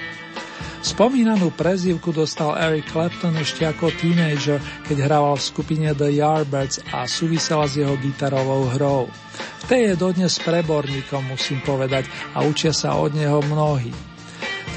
Spomínanú 0.86 1.52
prezývku 1.52 2.16
dostal 2.16 2.56
Eric 2.56 2.88
Clapton 2.94 3.36
ešte 3.36 3.68
ako 3.68 3.92
teenager, 3.98 4.62
keď 4.88 5.12
hrával 5.12 5.36
v 5.36 5.48
skupine 5.50 5.92
The 5.92 6.14
Yardbirds 6.22 6.86
a 6.96 7.04
súvisela 7.10 7.68
s 7.68 7.82
jeho 7.82 7.98
gitarovou 8.00 8.72
hrou. 8.78 9.12
V 9.38 9.64
tej 9.70 9.82
je 9.94 9.96
dodnes 10.00 10.34
preborníkom, 10.44 11.34
musím 11.34 11.64
povedať, 11.64 12.08
a 12.36 12.44
učia 12.44 12.76
sa 12.76 12.98
od 12.98 13.16
neho 13.16 13.40
mnohí. 13.46 13.92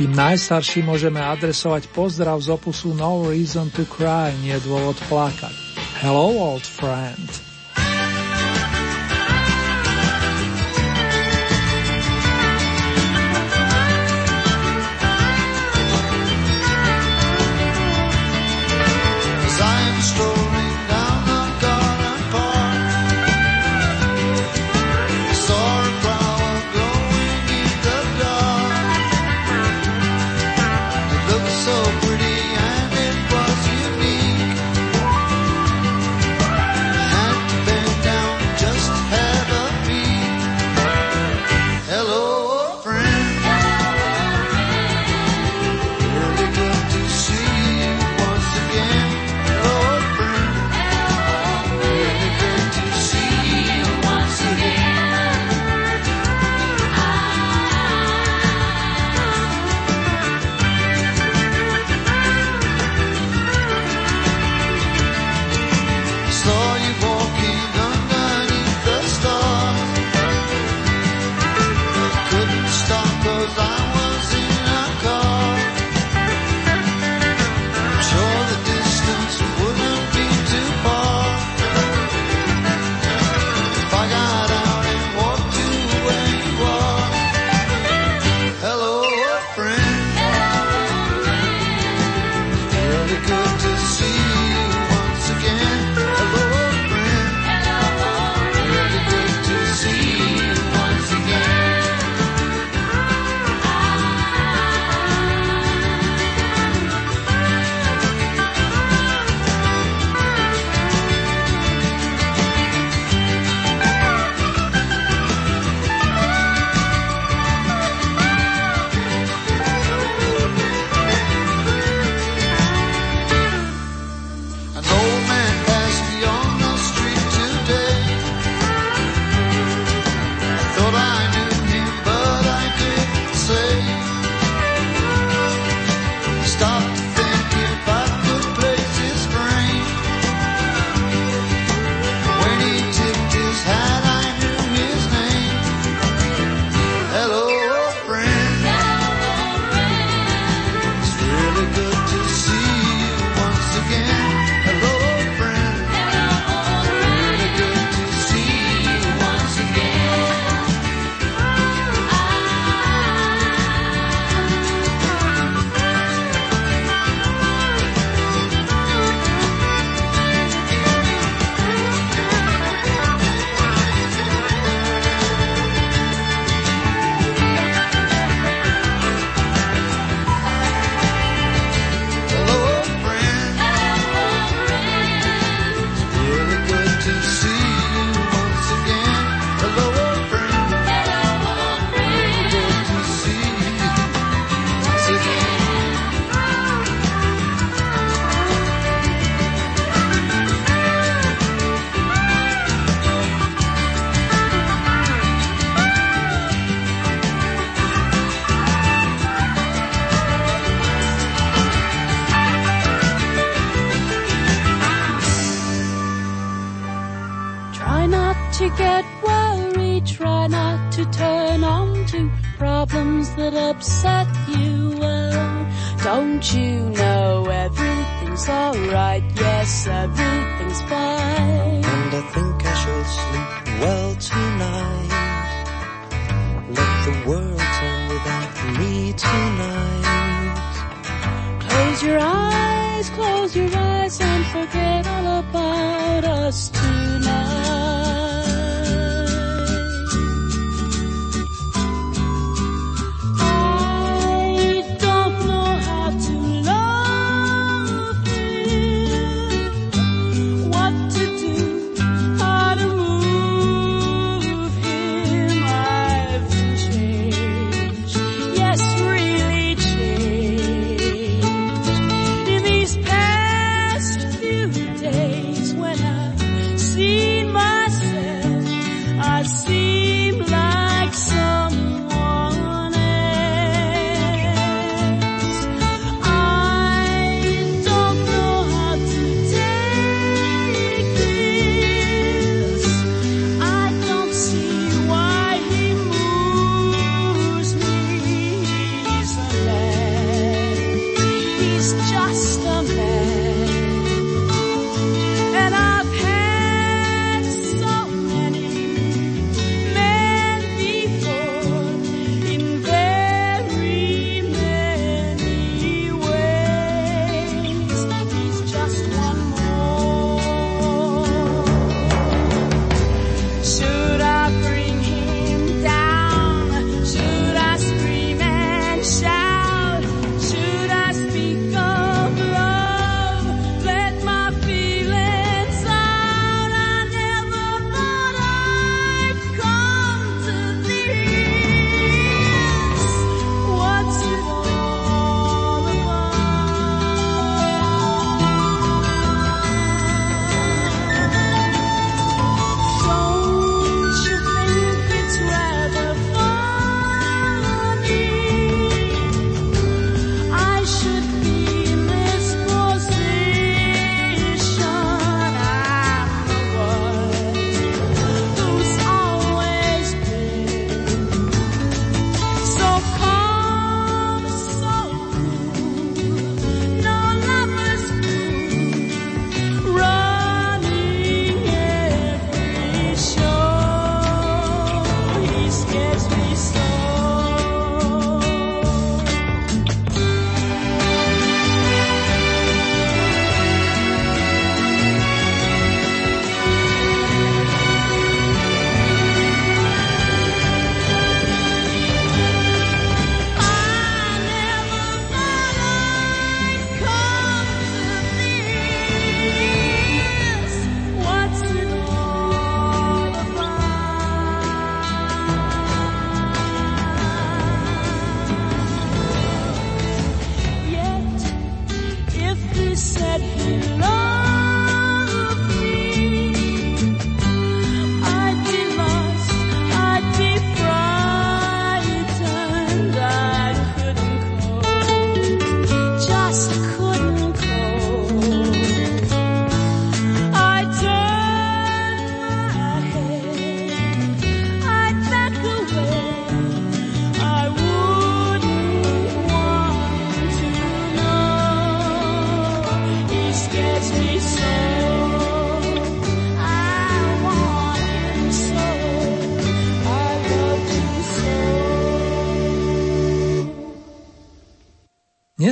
Tým 0.01 0.17
najstarším 0.17 0.89
môžeme 0.89 1.21
adresovať 1.21 1.93
pozdrav 1.93 2.41
z 2.41 2.57
opusu 2.57 2.97
No 2.97 3.29
Reason 3.29 3.69
to 3.69 3.85
Cry, 3.85 4.33
nie 4.41 4.57
dôvod 4.65 4.97
plakať. 5.13 5.53
Hello, 6.01 6.57
old 6.57 6.65
friend. 6.65 7.50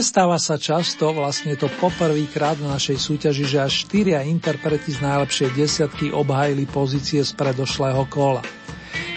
Nestáva 0.09 0.41
sa 0.41 0.57
často, 0.57 1.13
vlastne 1.13 1.53
to 1.53 1.69
poprvýkrát 1.69 2.57
v 2.57 2.73
našej 2.73 2.97
súťaži, 2.97 3.45
že 3.45 3.61
až 3.61 3.85
štyria 3.85 4.25
interpreti 4.25 4.89
z 4.89 5.05
najlepšej 5.05 5.53
desiatky 5.53 6.17
obhajili 6.17 6.65
pozície 6.65 7.21
z 7.21 7.37
predošlého 7.37 8.09
kola. 8.09 8.41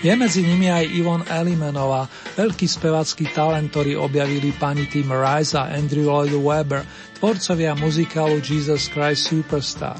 Je 0.03 0.11
medzi 0.11 0.43
nimi 0.43 0.67
aj 0.67 0.91
Ivon 0.91 1.23
Elimenová, 1.31 2.11
veľký 2.35 2.67
spevacký 2.67 3.31
talent, 3.31 3.71
ktorý 3.71 4.03
objavili 4.03 4.51
pani 4.51 4.83
Tim 4.91 5.15
Rice 5.15 5.55
a 5.55 5.71
Andrew 5.71 6.11
Lloyd 6.11 6.35
Webber, 6.35 6.83
tvorcovia 7.23 7.71
muzikálu 7.71 8.43
Jesus 8.43 8.91
Christ 8.91 9.31
Superstar. 9.31 9.95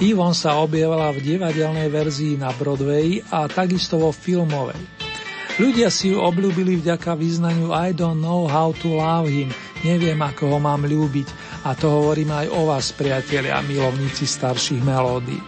Ivon 0.00 0.32
sa 0.32 0.56
objavila 0.56 1.12
v 1.12 1.20
divadelnej 1.20 1.92
verzii 1.92 2.40
na 2.40 2.56
Broadway 2.56 3.20
a 3.28 3.44
takisto 3.52 4.00
vo 4.00 4.16
filmovej. 4.16 4.95
Ľudia 5.56 5.88
si 5.88 6.12
ju 6.12 6.20
obľúbili 6.20 6.76
vďaka 6.84 7.16
význaniu 7.16 7.72
I 7.72 7.96
don't 7.96 8.20
know 8.20 8.44
how 8.44 8.76
to 8.84 9.00
love 9.00 9.24
him, 9.24 9.48
neviem 9.80 10.20
ako 10.20 10.52
ho 10.52 10.58
mám 10.60 10.84
ľúbiť 10.84 11.24
a 11.64 11.72
to 11.72 11.88
hovorím 11.88 12.28
aj 12.28 12.46
o 12.52 12.68
vás, 12.68 12.92
priatelia 12.92 13.56
a 13.56 13.64
milovníci 13.64 14.28
starších 14.28 14.84
melódií. 14.84 15.40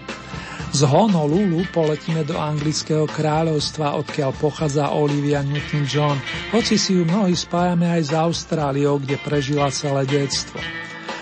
Z 0.72 0.88
Honolulu 0.88 1.60
poletíme 1.76 2.24
do 2.24 2.40
anglického 2.40 3.04
kráľovstva, 3.04 4.00
odkiaľ 4.00 4.32
pochádza 4.40 4.96
Olivia 4.96 5.44
Newton-John, 5.44 6.16
hoci 6.56 6.80
si 6.80 6.96
ju 6.96 7.04
mnohí 7.04 7.36
spájame 7.36 7.92
aj 7.92 8.08
s 8.08 8.12
Austráliou, 8.16 8.96
kde 8.96 9.20
prežila 9.20 9.68
celé 9.68 10.08
detstvo. 10.08 10.56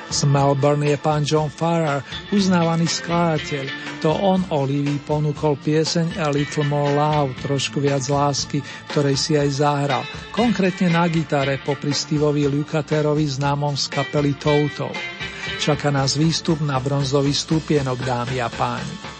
Z 0.06 0.30
Melbourne 0.30 0.86
je 0.86 0.98
pán 0.98 1.26
John 1.26 1.50
Farrar, 1.50 2.06
uznávaný 2.30 2.86
skladateľ. 2.86 3.64
To 4.06 4.14
on 4.14 4.46
Olivii 4.54 5.02
ponúkol 5.02 5.58
pieseň 5.58 6.22
A 6.22 6.30
Little 6.30 6.68
More 6.68 6.94
Love, 6.94 7.34
trošku 7.42 7.82
viac 7.82 8.06
lásky, 8.06 8.62
ktorej 8.94 9.18
si 9.18 9.34
aj 9.34 9.48
zahral. 9.58 10.04
Konkrétne 10.30 10.94
na 10.94 11.10
gitare 11.10 11.58
popri 11.58 11.90
Steveovi 11.90 12.46
Lukaterovi 12.46 13.26
známom 13.26 13.74
z 13.74 13.90
kapely 13.90 14.38
Toto. 14.38 14.92
Čaká 15.58 15.90
nás 15.90 16.14
výstup 16.14 16.62
na 16.62 16.78
bronzový 16.78 17.34
stupienok, 17.34 17.98
dámy 18.04 18.38
a 18.38 18.50
páni. 18.52 19.15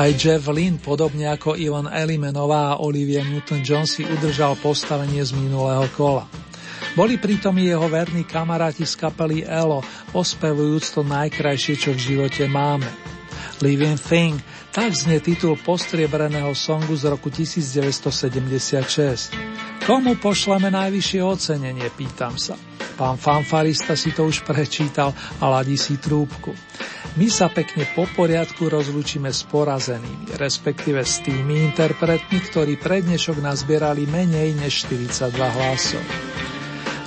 Aj 0.00 0.16
Jeff 0.16 0.48
Lynn, 0.48 0.80
podobne 0.80 1.28
ako 1.28 1.60
Ivan 1.60 1.84
Elimenová 1.84 2.72
a 2.72 2.80
Olivia 2.80 3.20
Newton-John 3.20 3.84
si 3.84 4.00
udržal 4.00 4.56
postavenie 4.56 5.20
z 5.20 5.36
minulého 5.36 5.84
kola. 5.92 6.24
Boli 6.96 7.20
pritom 7.20 7.52
jeho 7.60 7.84
verní 7.84 8.24
kamaráti 8.24 8.88
z 8.88 8.96
kapely 8.96 9.44
Elo, 9.44 9.84
ospevujúc 10.16 10.96
to 10.96 11.04
najkrajšie, 11.04 11.76
čo 11.76 11.92
v 11.92 12.00
živote 12.00 12.48
máme. 12.48 12.88
Living 13.60 14.00
Thing, 14.00 14.40
tak 14.72 14.96
znie 14.96 15.20
titul 15.20 15.60
postriebreného 15.60 16.56
songu 16.56 16.96
z 16.96 17.12
roku 17.12 17.28
1976. 17.28 19.49
Komu 19.90 20.14
pošleme 20.22 20.70
najvyššie 20.70 21.18
ocenenie, 21.18 21.90
pýtam 21.90 22.38
sa. 22.38 22.54
Pán 22.94 23.18
fanfarista 23.18 23.98
si 23.98 24.14
to 24.14 24.22
už 24.22 24.46
prečítal 24.46 25.10
a 25.42 25.50
ladí 25.50 25.74
si 25.74 25.98
trúbku. 25.98 26.54
My 27.18 27.26
sa 27.26 27.50
pekne 27.50 27.90
po 27.98 28.06
poriadku 28.06 28.70
rozlúčime 28.70 29.34
s 29.34 29.42
porazenými, 29.50 30.38
respektíve 30.38 31.02
s 31.02 31.18
tými 31.26 31.74
interpretmi, 31.74 32.38
ktorí 32.38 32.78
pre 32.78 33.02
dnešok 33.02 33.42
nazbierali 33.42 34.06
menej 34.06 34.62
než 34.62 34.86
42 34.86 35.34
hlasov. 35.34 36.04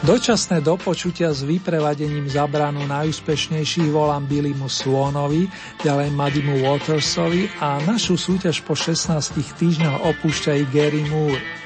Dočasné 0.03 0.59
dopočutia 0.59 1.31
s 1.31 1.39
vyprevadením 1.39 2.27
zabranu 2.27 2.83
najúspešnejších 2.83 3.95
volám 3.95 4.27
Billymu 4.27 4.67
Swonovi, 4.67 5.47
ďalej 5.87 6.11
Madimu 6.11 6.67
Watersovi 6.67 7.47
a 7.63 7.79
našu 7.87 8.19
súťaž 8.19 8.59
po 8.67 8.75
16 8.75 9.39
týždňoch 9.55 10.03
opúšťa 10.03 10.51
i 10.59 10.63
Gary 10.67 11.07
Moore. 11.07 11.63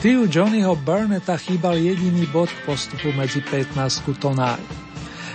Tiu 0.00 0.24
Johnnyho 0.24 0.80
Burnetta 0.80 1.36
chýbal 1.36 1.76
jediný 1.76 2.24
bod 2.32 2.48
k 2.48 2.64
postupu 2.64 3.12
medzi 3.12 3.44
15 3.44 3.76
tonári. 4.16 4.64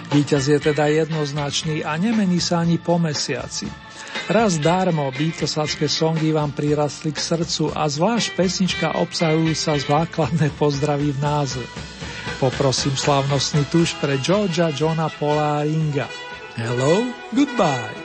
Výťaz 0.09 0.49
je 0.49 0.57
teda 0.57 0.89
jednoznačný 0.89 1.85
a 1.85 1.93
nemení 2.01 2.41
sa 2.41 2.65
ani 2.65 2.81
po 2.81 2.97
mesiaci. 2.97 3.69
Raz 4.25 4.57
darmo 4.57 5.13
Beatlesacké 5.13 5.85
songy 5.85 6.33
vám 6.33 6.49
prirastli 6.49 7.13
k 7.13 7.21
srdcu 7.21 7.77
a 7.77 7.85
zvlášť 7.85 8.27
pesnička 8.33 8.97
obsahujúca 8.97 9.77
základné 9.77 10.49
pozdravy 10.57 11.13
v 11.13 11.19
názve. 11.21 11.65
Poprosím 12.41 12.97
slavnostný 12.97 13.69
tuš 13.69 13.93
pre 14.01 14.17
Georgia 14.17 14.73
Johna 14.73 15.13
Paula 15.13 15.61
Ringa. 15.61 16.09
Hello, 16.57 17.05
goodbye. 17.37 18.04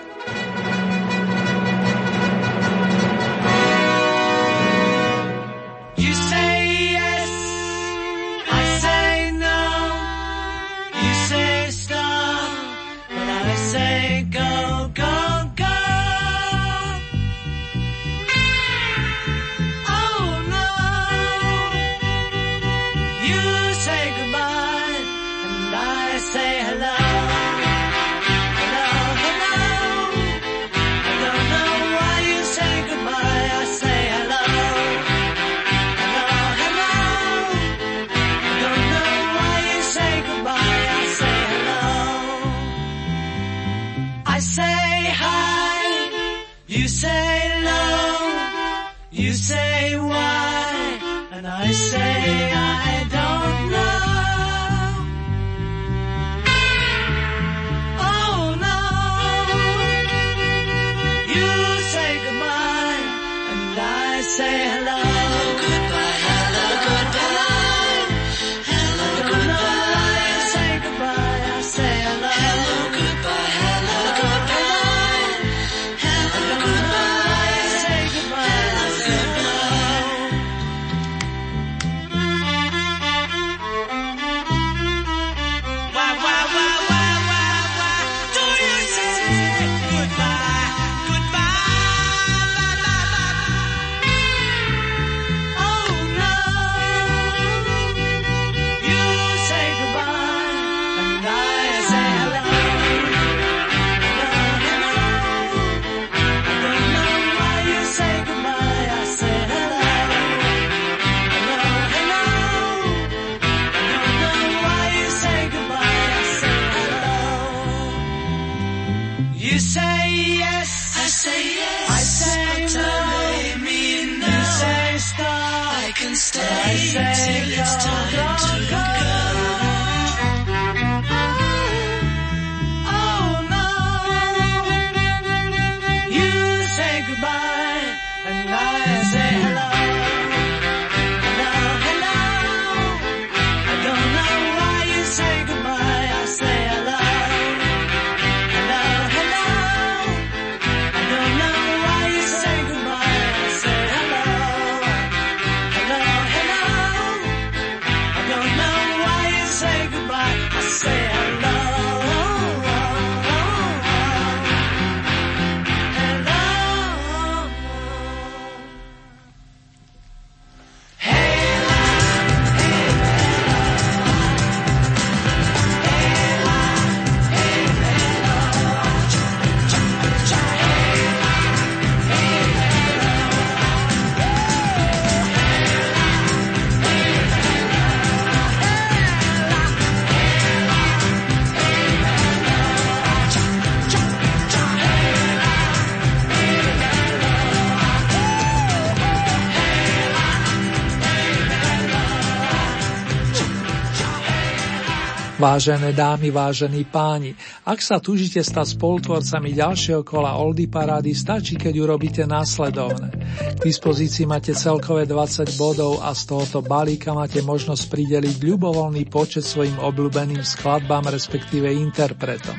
Vážené 205.61 205.93
dámy, 205.93 206.33
vážení 206.33 206.89
páni, 206.89 207.37
ak 207.69 207.85
sa 207.85 208.01
tužite 208.01 208.41
stať 208.41 208.81
spolutvorcami 208.81 209.53
ďalšieho 209.53 210.01
kola 210.09 210.41
Oldy 210.41 210.65
Parády, 210.65 211.13
stačí, 211.13 211.61
keď 211.61 211.85
urobíte 211.85 212.25
následovné. 212.25 213.13
K 213.61 213.69
dispozícii 213.69 214.25
máte 214.25 214.57
celkové 214.57 215.05
20 215.05 215.61
bodov 215.61 216.01
a 216.01 216.17
z 216.17 216.33
tohoto 216.33 216.65
balíka 216.65 217.13
máte 217.13 217.45
možnosť 217.45 217.93
prideliť 217.93 218.41
ľubovoľný 218.41 219.05
počet 219.13 219.45
svojim 219.45 219.77
obľúbeným 219.77 220.41
skladbám, 220.41 221.13
respektíve 221.13 221.69
interpretom. 221.69 222.57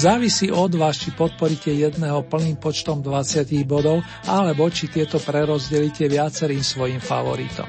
Závisí 0.00 0.48
od 0.48 0.72
vás, 0.72 1.04
či 1.04 1.12
podporíte 1.12 1.68
jedného 1.68 2.24
plným 2.32 2.56
počtom 2.56 3.04
20 3.04 3.44
bodov, 3.68 4.00
alebo 4.24 4.72
či 4.72 4.88
tieto 4.88 5.20
prerozdelíte 5.20 6.08
viacerým 6.08 6.64
svojim 6.64 6.96
favoritom. 6.96 7.68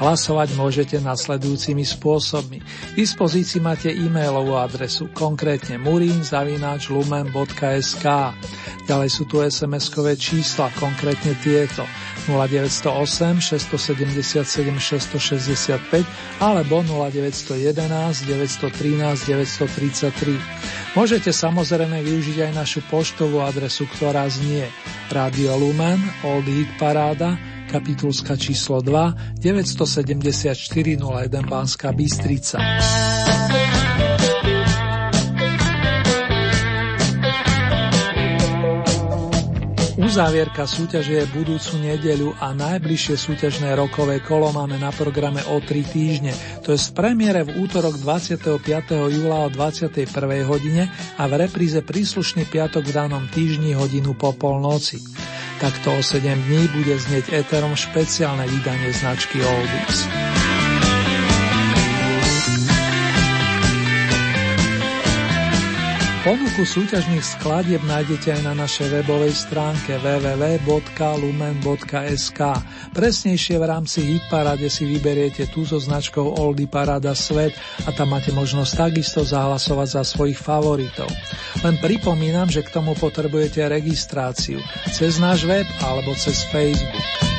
Hlasovať 0.00 0.56
môžete 0.56 0.96
nasledujúcimi 1.04 1.84
spôsobmi. 1.84 2.64
V 2.64 2.96
dispozícii 2.96 3.60
máte 3.60 3.92
e-mailovú 3.92 4.56
adresu, 4.56 5.12
konkrétne 5.12 5.76
murinzavináčlumen.sk. 5.84 8.06
Ďalej 8.88 9.10
sú 9.12 9.28
tu 9.28 9.44
SMS-kové 9.44 10.16
čísla, 10.16 10.72
konkrétne 10.80 11.36
tieto 11.44 11.84
0908 12.26 13.42
677 13.42 14.42
665 14.42 16.04
alebo 16.40 16.82
0911 16.82 18.26
913 18.26 19.28
933. 19.28 20.96
Môžete 20.98 21.30
samozrejme 21.30 22.02
využiť 22.04 22.42
aj 22.48 22.52
našu 22.52 22.80
poštovú 22.90 23.40
adresu, 23.44 23.86
ktorá 23.96 24.28
znie 24.28 24.68
Radio 25.12 25.56
Lumen, 25.56 26.00
Old 26.24 26.48
Hit 26.48 26.68
Paráda, 26.80 27.36
kapitulska 27.72 28.36
číslo 28.36 28.84
2, 28.84 29.40
974 29.40 30.52
01 31.00 31.48
Banská 31.48 31.88
Bystrica. 31.96 32.60
Uzávierka 39.96 40.68
súťaže 40.68 41.24
je 41.24 41.32
budúcu 41.32 41.80
nedeľu 41.80 42.36
a 42.36 42.52
najbližšie 42.52 43.16
súťažné 43.16 43.72
rokové 43.72 44.20
kolo 44.20 44.52
máme 44.52 44.76
na 44.76 44.92
programe 44.92 45.40
o 45.48 45.56
3 45.56 45.72
týždne. 45.88 46.36
To 46.68 46.76
je 46.76 46.76
v 46.76 46.92
premiére 46.92 47.40
v 47.40 47.56
útorok 47.64 47.96
25. 47.96 48.60
júla 49.08 49.46
o 49.46 49.48
21. 49.48 50.04
hodine 50.44 50.92
a 51.16 51.24
v 51.24 51.32
repríze 51.40 51.80
príslušný 51.80 52.44
piatok 52.52 52.84
v 52.84 52.92
danom 52.92 53.24
týždni 53.32 53.72
hodinu 53.72 54.12
po 54.12 54.36
polnoci. 54.36 55.00
Takto 55.62 55.94
o 55.94 56.02
7 56.02 56.26
dní 56.26 56.66
bude 56.74 56.98
znieť 56.98 57.38
éterom 57.38 57.78
špeciálne 57.78 58.50
vydanie 58.50 58.90
značky 58.90 59.38
Oldies. 59.46 60.10
Ponuku 66.22 66.62
súťažných 66.62 67.18
skladieb 67.18 67.82
nájdete 67.82 68.30
aj 68.38 68.42
na 68.46 68.54
našej 68.54 68.94
webovej 68.94 69.34
stránke 69.34 69.98
www.lumen.sk. 69.98 70.70
Presnejšie 72.94 73.58
v 73.58 73.64
rámci 73.66 74.06
Hitparade 74.06 74.70
si 74.70 74.86
vyberiete 74.86 75.50
tú 75.50 75.66
so 75.66 75.82
značkou 75.82 76.22
Oldy 76.38 76.70
Parada 76.70 77.10
Svet 77.18 77.58
a 77.82 77.90
tam 77.90 78.14
máte 78.14 78.30
možnosť 78.30 78.70
takisto 78.70 79.26
zahlasovať 79.26 79.98
za 79.98 80.06
svojich 80.06 80.38
favoritov. 80.38 81.10
Len 81.66 81.82
pripomínam, 81.82 82.46
že 82.46 82.62
k 82.62 82.70
tomu 82.70 82.94
potrebujete 82.94 83.66
registráciu 83.66 84.62
cez 84.94 85.18
náš 85.18 85.42
web 85.42 85.66
alebo 85.82 86.14
cez 86.14 86.46
Facebook. 86.54 87.31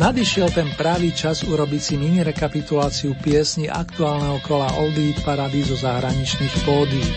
Nadišiel 0.00 0.48
ten 0.48 0.64
pravý 0.80 1.12
čas 1.12 1.44
urobiť 1.44 1.82
si 1.84 1.94
mini 2.00 2.24
rekapituláciu 2.24 3.20
piesni 3.20 3.68
aktuálneho 3.68 4.40
kola 4.48 4.80
Oldie 4.80 5.12
Parady 5.20 5.60
zo 5.60 5.76
zahraničných 5.76 6.54
pódií. 6.64 7.10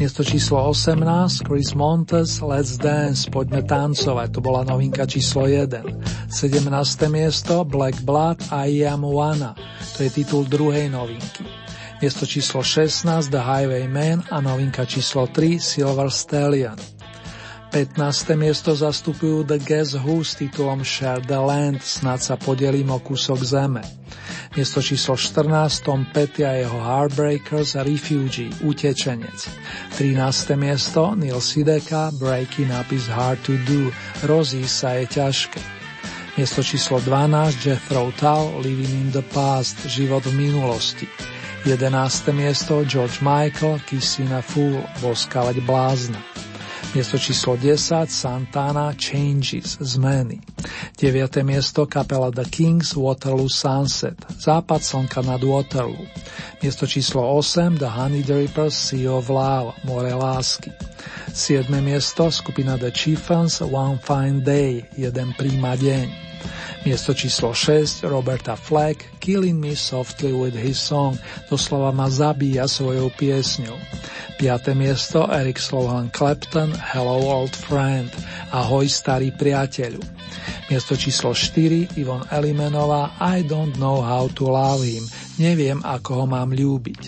Miesto 0.00 0.24
číslo 0.24 0.72
18 0.72 1.44
Chris 1.44 1.76
Montes 1.76 2.40
Let's 2.40 2.80
Dance, 2.80 3.28
poďme 3.28 3.60
tancovať, 3.60 4.28
to 4.32 4.40
bola 4.40 4.64
novinka 4.64 5.04
číslo 5.04 5.52
1. 5.52 5.84
17. 6.32 6.64
miesto 7.12 7.68
Black 7.68 8.00
Blood 8.00 8.40
I 8.48 8.88
Am 8.88 9.04
Wanna, 9.04 9.52
to 10.00 10.08
je 10.08 10.08
titul 10.16 10.48
druhej 10.48 10.88
novinky. 10.88 11.44
Miesto 12.00 12.24
číslo 12.24 12.64
16 12.64 13.04
The 13.28 13.44
Highwayman 13.44 14.32
a 14.32 14.40
novinka 14.40 14.88
číslo 14.88 15.28
3 15.28 15.60
Silver 15.60 16.08
Stallion. 16.08 16.95
15. 17.76 18.40
miesto 18.40 18.72
zastupujú 18.72 19.44
The 19.44 19.60
Guess 19.60 20.00
Who 20.00 20.24
s 20.24 20.40
titulom 20.40 20.80
Share 20.80 21.20
the 21.20 21.36
Land, 21.36 21.84
snad 21.84 22.24
sa 22.24 22.40
podelím 22.40 22.88
o 22.88 22.96
kúsok 22.96 23.36
zeme. 23.44 23.84
Miesto 24.56 24.80
číslo 24.80 25.12
14 25.12 25.84
Tom 25.84 26.08
Petty 26.08 26.40
a 26.40 26.56
jeho 26.56 26.72
Heartbreakers 26.72 27.76
Refugee, 27.76 28.48
Utečenec. 28.64 29.52
13. 29.92 30.56
miesto 30.56 31.12
Neil 31.20 31.36
Sideka 31.36 32.16
Breaking 32.16 32.72
Up 32.72 32.88
is 32.96 33.12
Hard 33.12 33.44
to 33.44 33.60
Do, 33.68 33.92
Rozísť 34.24 34.72
sa 34.72 34.96
je 34.96 35.04
ťažké. 35.12 35.60
Miesto 36.40 36.64
číslo 36.64 36.96
12 37.04 37.60
Jethro 37.60 38.08
Tull 38.16 38.56
Living 38.64 39.04
in 39.04 39.08
the 39.12 39.20
Past, 39.36 39.84
Život 39.84 40.24
v 40.24 40.48
minulosti. 40.48 41.04
11. 41.68 41.92
miesto 42.32 42.88
George 42.88 43.20
Michael 43.20 43.84
Kissing 43.84 44.32
a 44.32 44.40
Fool, 44.40 44.80
Boskaleť 45.04 45.60
blázna. 45.60 46.35
Miesto 46.94 47.18
číslo 47.18 47.56
10 47.56 48.10
Santana 48.10 48.92
Changes 48.94 49.78
Zmeny. 49.80 50.40
9. 51.00 51.42
miesto 51.42 51.86
kapela 51.86 52.30
The 52.30 52.44
Kings 52.44 52.94
Waterloo 52.94 53.48
Sunset 53.48 54.14
Západ 54.38 54.82
slnka 54.82 55.22
nad 55.22 55.42
Waterloo. 55.44 56.06
Miesto 56.62 56.86
číslo 56.86 57.22
8 57.38 57.78
The 57.78 57.88
Honey 57.88 58.22
Drippers 58.22 58.74
Sea 58.74 59.08
of 59.08 59.28
Love 59.28 59.72
More 59.84 60.14
lásky. 60.14 60.72
7. 61.34 61.68
miesto 61.80 62.30
skupina 62.30 62.78
The 62.78 62.90
Chieftains 62.90 63.60
One 63.60 63.98
Fine 64.02 64.40
Day 64.40 64.84
Jeden 64.96 65.32
príma 65.36 65.76
deň. 65.76 66.25
Miesto 66.86 67.10
číslo 67.14 67.50
6 67.50 68.06
Roberta 68.06 68.54
Fleck 68.54 69.18
Killing 69.18 69.58
Me 69.58 69.74
Softly 69.74 70.30
with 70.30 70.54
His 70.54 70.78
Song 70.78 71.18
doslova 71.50 71.90
ma 71.90 72.06
zabíja 72.06 72.70
svojou 72.70 73.10
piesňou. 73.14 73.74
5. 74.36 74.76
miesto 74.76 75.24
Eric 75.32 75.56
Slohan 75.56 76.12
Clapton 76.12 76.68
Hello 76.76 77.18
Old 77.24 77.56
Friend 77.56 78.06
Ahoj 78.52 78.86
starý 78.86 79.32
priateľu. 79.32 79.98
Miesto 80.68 80.94
číslo 80.94 81.32
4 81.34 81.98
Ivon 81.98 82.22
Elimenová 82.28 83.16
I 83.18 83.42
don't 83.42 83.74
know 83.82 84.04
how 84.04 84.30
to 84.36 84.46
love 84.46 84.84
him 84.84 85.06
Neviem 85.42 85.82
ako 85.84 86.22
ho 86.22 86.24
mám 86.30 86.54
ľúbiť. 86.54 87.02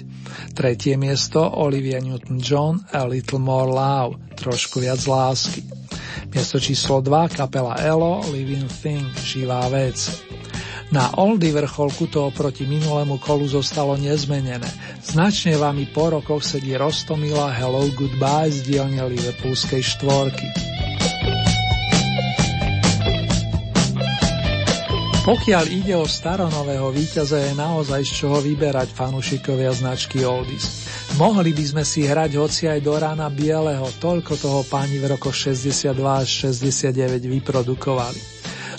Tretie 0.58 0.98
miesto 0.98 1.40
Olivia 1.40 2.02
Newton-John 2.02 2.92
A 2.92 3.06
Little 3.06 3.40
More 3.40 3.70
Love 3.70 4.18
Trošku 4.34 4.82
viac 4.82 5.06
lásky. 5.06 5.77
Miesto 6.34 6.60
číslo 6.60 7.00
2 7.00 7.28
kapela 7.32 7.78
Elo 7.80 8.22
Living 8.32 8.68
Thing 8.68 9.08
Živá 9.18 9.68
vec. 9.68 10.10
Na 10.88 11.12
Oldy 11.20 11.52
vrcholku 11.52 12.08
to 12.08 12.32
oproti 12.32 12.64
minulému 12.64 13.20
kolu 13.20 13.44
zostalo 13.44 13.96
nezmenené. 14.00 14.68
Značne 15.04 15.60
vami 15.60 15.84
po 15.92 16.08
rokoch 16.08 16.40
sedí 16.40 16.72
Rostomila 16.80 17.52
Hello 17.52 17.84
Goodbye 17.92 18.48
z 18.48 18.64
dielne 18.64 19.04
Liverpoolskej 19.04 19.84
štvorky. 19.84 20.67
Pokiaľ 25.28 25.64
ide 25.68 25.92
o 25.92 26.08
staronového 26.08 26.88
víťaza, 26.88 27.36
je 27.36 27.52
naozaj 27.52 28.00
z 28.00 28.12
čoho 28.24 28.40
vyberať 28.40 28.96
fanúšikovia 28.96 29.76
značky 29.76 30.24
Oldies. 30.24 30.88
Mohli 31.20 31.52
by 31.52 31.64
sme 31.68 31.84
si 31.84 32.08
hrať 32.08 32.40
hoci 32.40 32.64
aj 32.64 32.80
do 32.80 32.96
rána 32.96 33.28
bieleho, 33.28 33.84
toľko 34.00 34.40
toho 34.40 34.64
páni 34.64 34.96
v 34.96 35.12
rokoch 35.12 35.36
62 35.36 36.00
až 36.00 36.48
69 36.48 37.28
vyprodukovali. 37.28 38.20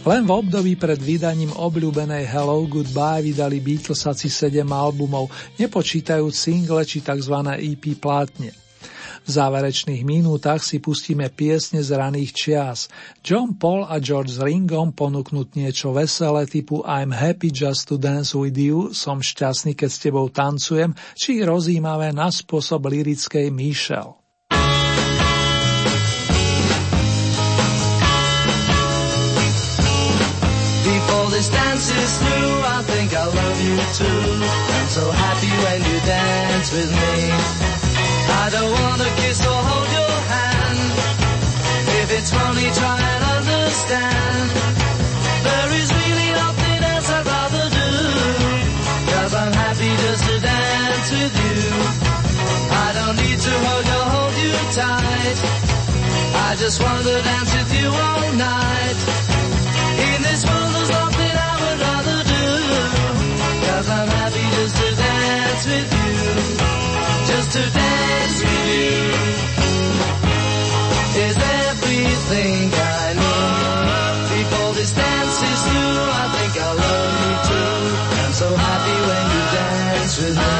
Len 0.09 0.25
v 0.25 0.31
období 0.33 0.73
pred 0.73 0.97
vydaním 0.97 1.53
obľúbenej 1.53 2.25
Hello 2.25 2.65
Goodbye 2.65 3.29
vydali 3.29 3.61
Beatles 3.61 4.09
asi 4.09 4.25
7 4.25 4.65
albumov, 4.65 5.29
nepočítajúc 5.61 6.33
single 6.33 6.81
či 6.81 7.05
tzv. 7.05 7.45
EP 7.61 7.93
plátne. 7.93 8.68
V 9.23 9.29
záverečných 9.29 10.03
minútach 10.07 10.63
si 10.63 10.79
pustíme 10.79 11.27
piesne 11.33 11.79
z 11.79 11.95
raných 11.95 12.31
čias. 12.31 12.79
John 13.23 13.57
Paul 13.57 13.87
a 13.87 13.97
George 13.97 14.35
s 14.35 14.39
Ringom 14.39 14.93
ponúknúť 14.95 15.55
niečo 15.55 15.95
veselé 15.95 16.45
typu 16.45 16.83
I'm 16.87 17.11
happy 17.11 17.51
just 17.51 17.89
to 17.89 17.99
dance 17.99 18.35
with 18.37 18.55
you, 18.55 18.95
som 18.95 19.23
šťastný, 19.23 19.75
keď 19.75 19.89
s 19.89 20.01
tebou 20.01 20.27
tancujem, 20.29 20.95
či 21.15 21.43
rozímavé 21.43 22.15
na 22.15 22.31
spôsob 22.33 22.87
lirickej 22.87 23.51
Michelle. 23.51 24.19
This 31.39 31.47
dance 31.47 31.89
is 31.89 32.17
through, 32.17 32.59
I 32.67 32.83
think 32.83 33.13
I 33.15 33.23
love 33.23 33.61
you 33.63 33.77
too. 33.95 34.43
I'm 34.75 34.87
so 34.89 35.09
happy 35.09 35.47
when 35.47 35.79
you 35.89 35.99
dance 36.05 36.73
with 36.73 36.91
me. 36.91 37.68
I 38.49 38.51
don't 38.51 38.71
wanna 38.71 39.09
kiss 39.21 39.45
or 39.45 39.61
hold 39.69 39.89
your 39.93 40.15
hand. 40.33 40.79
If 42.01 42.07
it's 42.17 42.33
only 42.33 42.65
try 42.73 42.97
and 42.97 43.23
understand, 43.37 44.49
there 45.45 45.69
is 45.77 45.89
really 45.93 46.29
nothing 46.33 46.81
else 46.81 47.09
I'd 47.13 47.25
rather 47.29 47.65
do. 47.77 47.89
Cause 49.13 49.33
I'm 49.37 49.53
happy 49.53 49.91
just 50.01 50.23
to 50.25 50.35
dance 50.41 51.09
with 51.13 51.35
you. 51.45 51.61
I 52.73 52.89
don't 52.97 53.17
need 53.21 53.37
to 53.37 53.53
hold 53.69 53.85
you, 53.85 54.01
hold 54.17 54.35
you 54.41 54.53
tight. 54.81 55.37
I 56.49 56.55
just 56.57 56.81
wanna 56.81 57.21
dance 57.21 57.53
with 57.53 57.71
you 57.79 57.89
all 57.93 58.33
night. 58.33 58.99
In 60.09 60.19
this 60.25 60.41
world 60.49 60.71
there's 60.73 60.89
nothing 60.89 61.35
I 61.37 61.53
would 61.61 61.79
rather 61.85 62.19
do. 62.33 62.45
Cause 63.61 63.87
I'm 63.93 64.09
happy 64.09 64.45
just 64.57 64.75
to 64.81 64.87
dance 65.05 65.65
with 65.69 65.89
you 65.93 66.88
just 67.39 67.51
to 67.53 67.63
dance 67.71 68.39
with 68.43 68.65
you 68.67 68.99
is 71.23 71.37
everything 71.71 72.67
I 72.67 73.15
need. 73.15 74.19
Before 74.35 74.73
this 74.73 74.91
dance 74.91 75.37
is 75.51 75.59
through, 75.67 76.03
I 76.19 76.25
think 76.35 76.53
I 76.67 76.71
love 76.83 77.13
you 77.23 77.35
too. 77.49 77.79
I'm 78.23 78.33
so 78.43 78.49
happy 78.67 78.97
when 79.07 79.25
you 79.35 79.43
dance 79.55 80.13
with 80.19 80.37
me. 80.43 80.57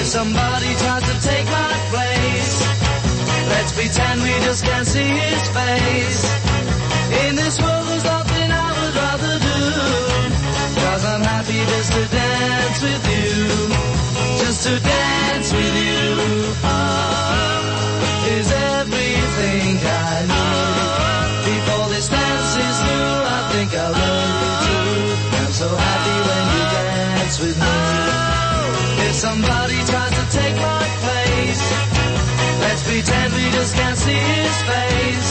If 0.00 0.06
somebody 0.16 0.70
tries 0.82 1.04
to 1.10 1.16
take 1.20 1.46
my 1.60 1.72
place, 1.92 2.54
let's 3.52 3.72
pretend 3.76 4.22
we 4.22 4.34
just 4.48 4.64
can't 4.64 4.86
see 4.86 5.10
his 5.24 5.42
face. 5.58 6.22
In 7.28 7.36
this 7.36 7.60
world, 7.60 7.86
there's 7.88 8.04
nothing 8.04 8.48
I 8.64 8.68
would 8.78 8.94
rather 9.04 9.34
do. 9.48 9.60
Cause 10.80 11.04
I'm 11.12 11.20
happy 11.20 11.60
just 11.72 11.92
to 11.92 12.02
dance 12.08 12.82
with 12.88 13.04
you 13.12 14.01
just 14.52 14.68
to 14.68 14.78
dance 14.80 15.52
with 15.52 15.74
you. 15.80 16.04
Oh, 16.60 18.36
is 18.36 18.52
everything 18.52 19.80
I 19.80 20.28
need. 20.28 21.40
Before 21.48 21.88
this 21.88 22.08
dance 22.08 22.52
is 22.68 22.76
through, 22.84 23.20
I 23.36 23.40
think 23.52 23.70
I'll 23.72 23.92
love 23.92 24.36
you 24.44 24.52
too. 24.66 24.92
I'm 25.40 25.52
so 25.62 25.68
happy 25.72 26.16
when 26.28 26.44
you 26.52 26.64
dance 26.76 27.36
with 27.40 27.56
me. 27.56 27.64
Oh. 27.64 29.06
If 29.08 29.14
somebody 29.14 29.78
tries 29.88 30.14
to 30.20 30.24
take 30.36 30.56
my 30.56 30.84
place, 31.04 31.64
let's 32.60 32.82
pretend 32.84 33.32
we 33.32 33.46
just 33.56 33.72
can't 33.74 33.96
see 33.96 34.20
his 34.36 34.56
face. 34.68 35.30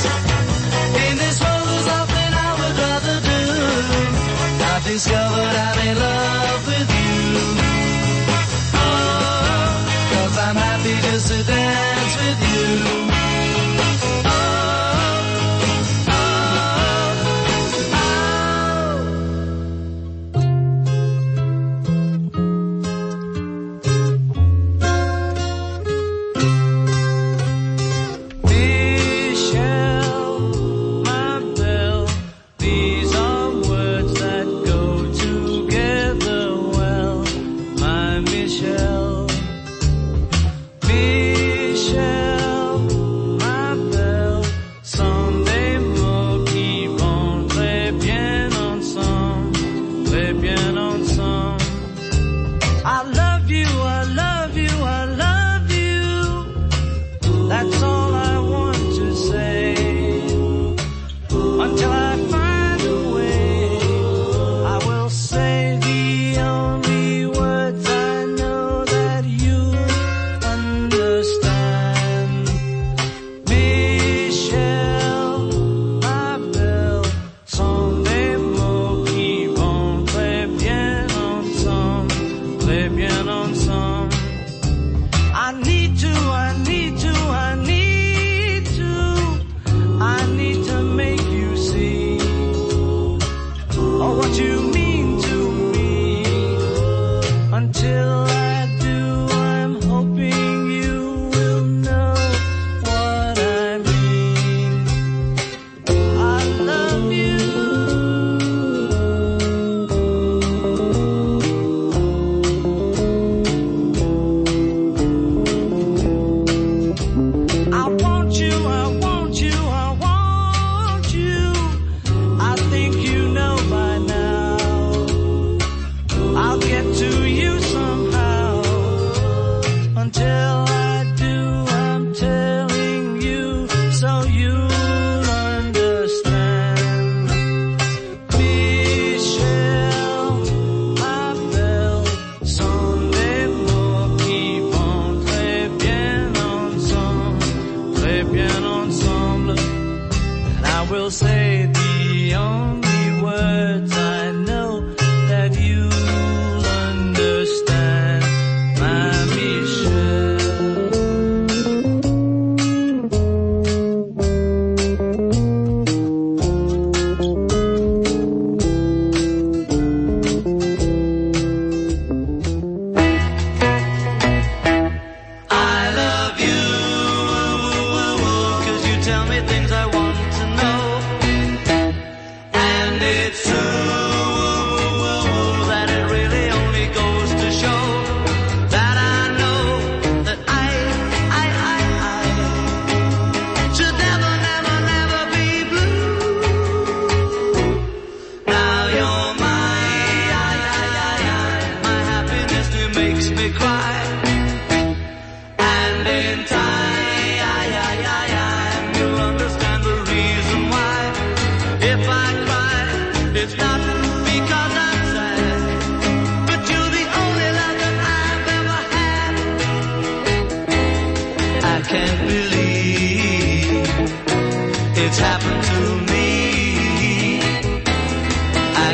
In 1.06 1.14
this 1.22 1.38
world, 1.41 1.68
there's 1.69 1.89
nothing 1.93 2.31
I 2.48 2.52
would 2.60 2.76
rather 2.85 3.18
do. 3.30 3.41
I've 4.65 4.85
discovered 4.85 5.56
I'm 5.68 5.80
in 5.89 5.95
love 5.99 6.65
with 6.65 6.89
you. 6.89 6.90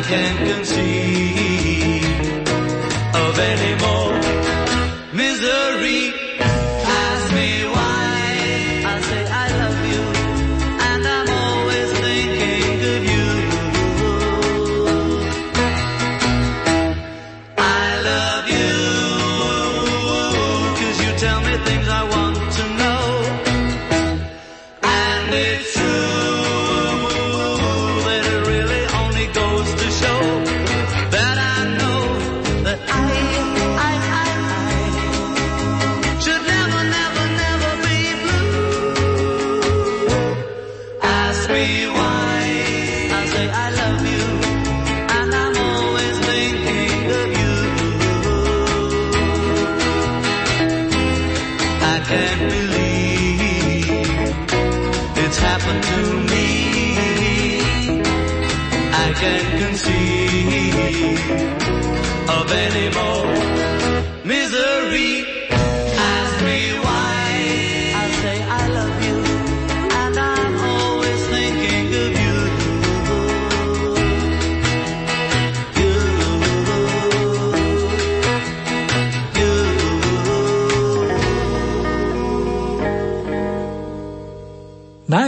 can 0.07 0.47
conceive. 0.47 0.96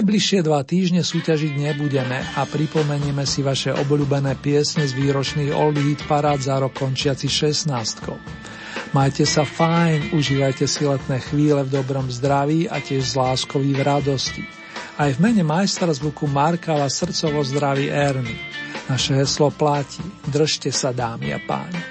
Najbližšie 0.10 0.41
dva 0.41 0.65
týždne 0.65 1.06
súťažiť 1.06 1.53
nebudeme 1.53 2.18
a 2.34 2.41
pripomenieme 2.41 3.30
si 3.30 3.45
vaše 3.45 3.69
obľúbené 3.69 4.41
piesne 4.41 4.81
z 4.90 4.98
výročných 4.98 5.53
Old 5.53 5.77
Hit 5.77 6.02
parád 6.10 6.41
za 6.41 6.57
rok 6.57 6.73
končiaci 6.73 7.30
16. 7.30 7.69
Majte 8.90 9.30
sa 9.30 9.45
fajn, 9.45 10.10
užívajte 10.18 10.65
si 10.65 10.90
letné 10.90 11.22
chvíle 11.22 11.61
v 11.61 11.69
dobrom 11.69 12.10
zdraví 12.10 12.65
a 12.65 12.81
tiež 12.81 13.06
z 13.06 13.22
láskový 13.22 13.77
v 13.77 13.86
radosti. 13.86 14.41
Aj 14.98 15.14
v 15.14 15.22
mene 15.22 15.45
majstra 15.45 15.94
zvuku 15.94 16.26
Marka 16.26 16.73
vás 16.73 16.98
srdcovo 16.98 17.45
zdraví 17.45 17.94
Erny. 17.94 18.34
Naše 18.90 19.14
heslo 19.14 19.53
platí. 19.53 20.02
Držte 20.26 20.73
sa, 20.73 20.90
dámy 20.90 21.38
a 21.38 21.40
páni. 21.45 21.88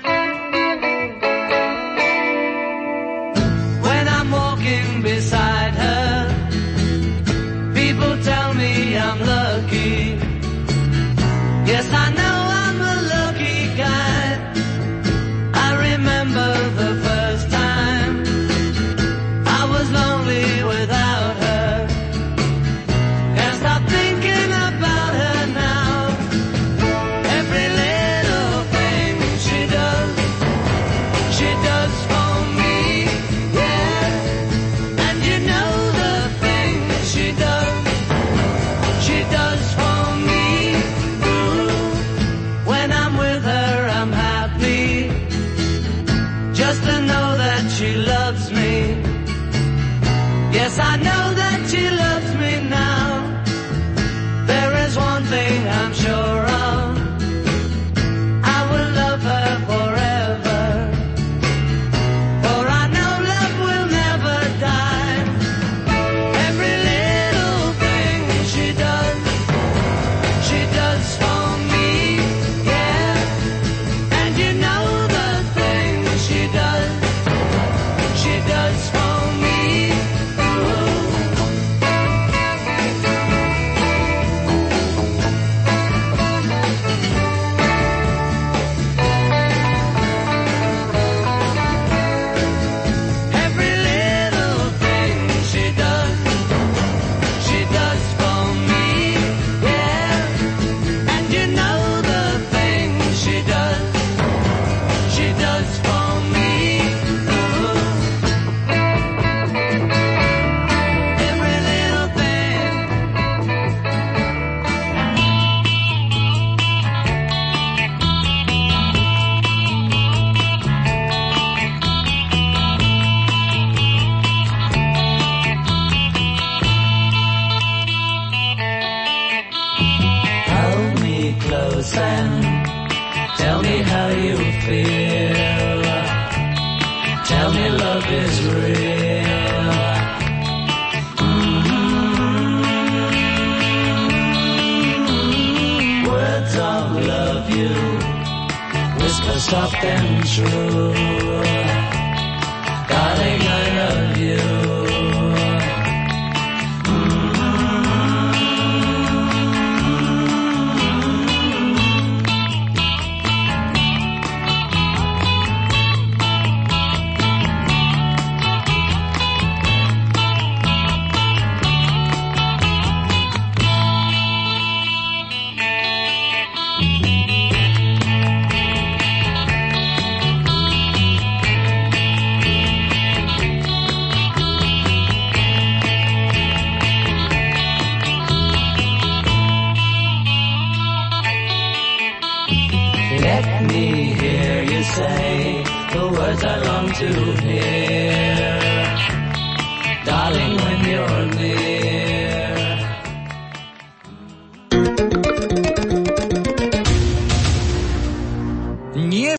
sana 11.90 12.27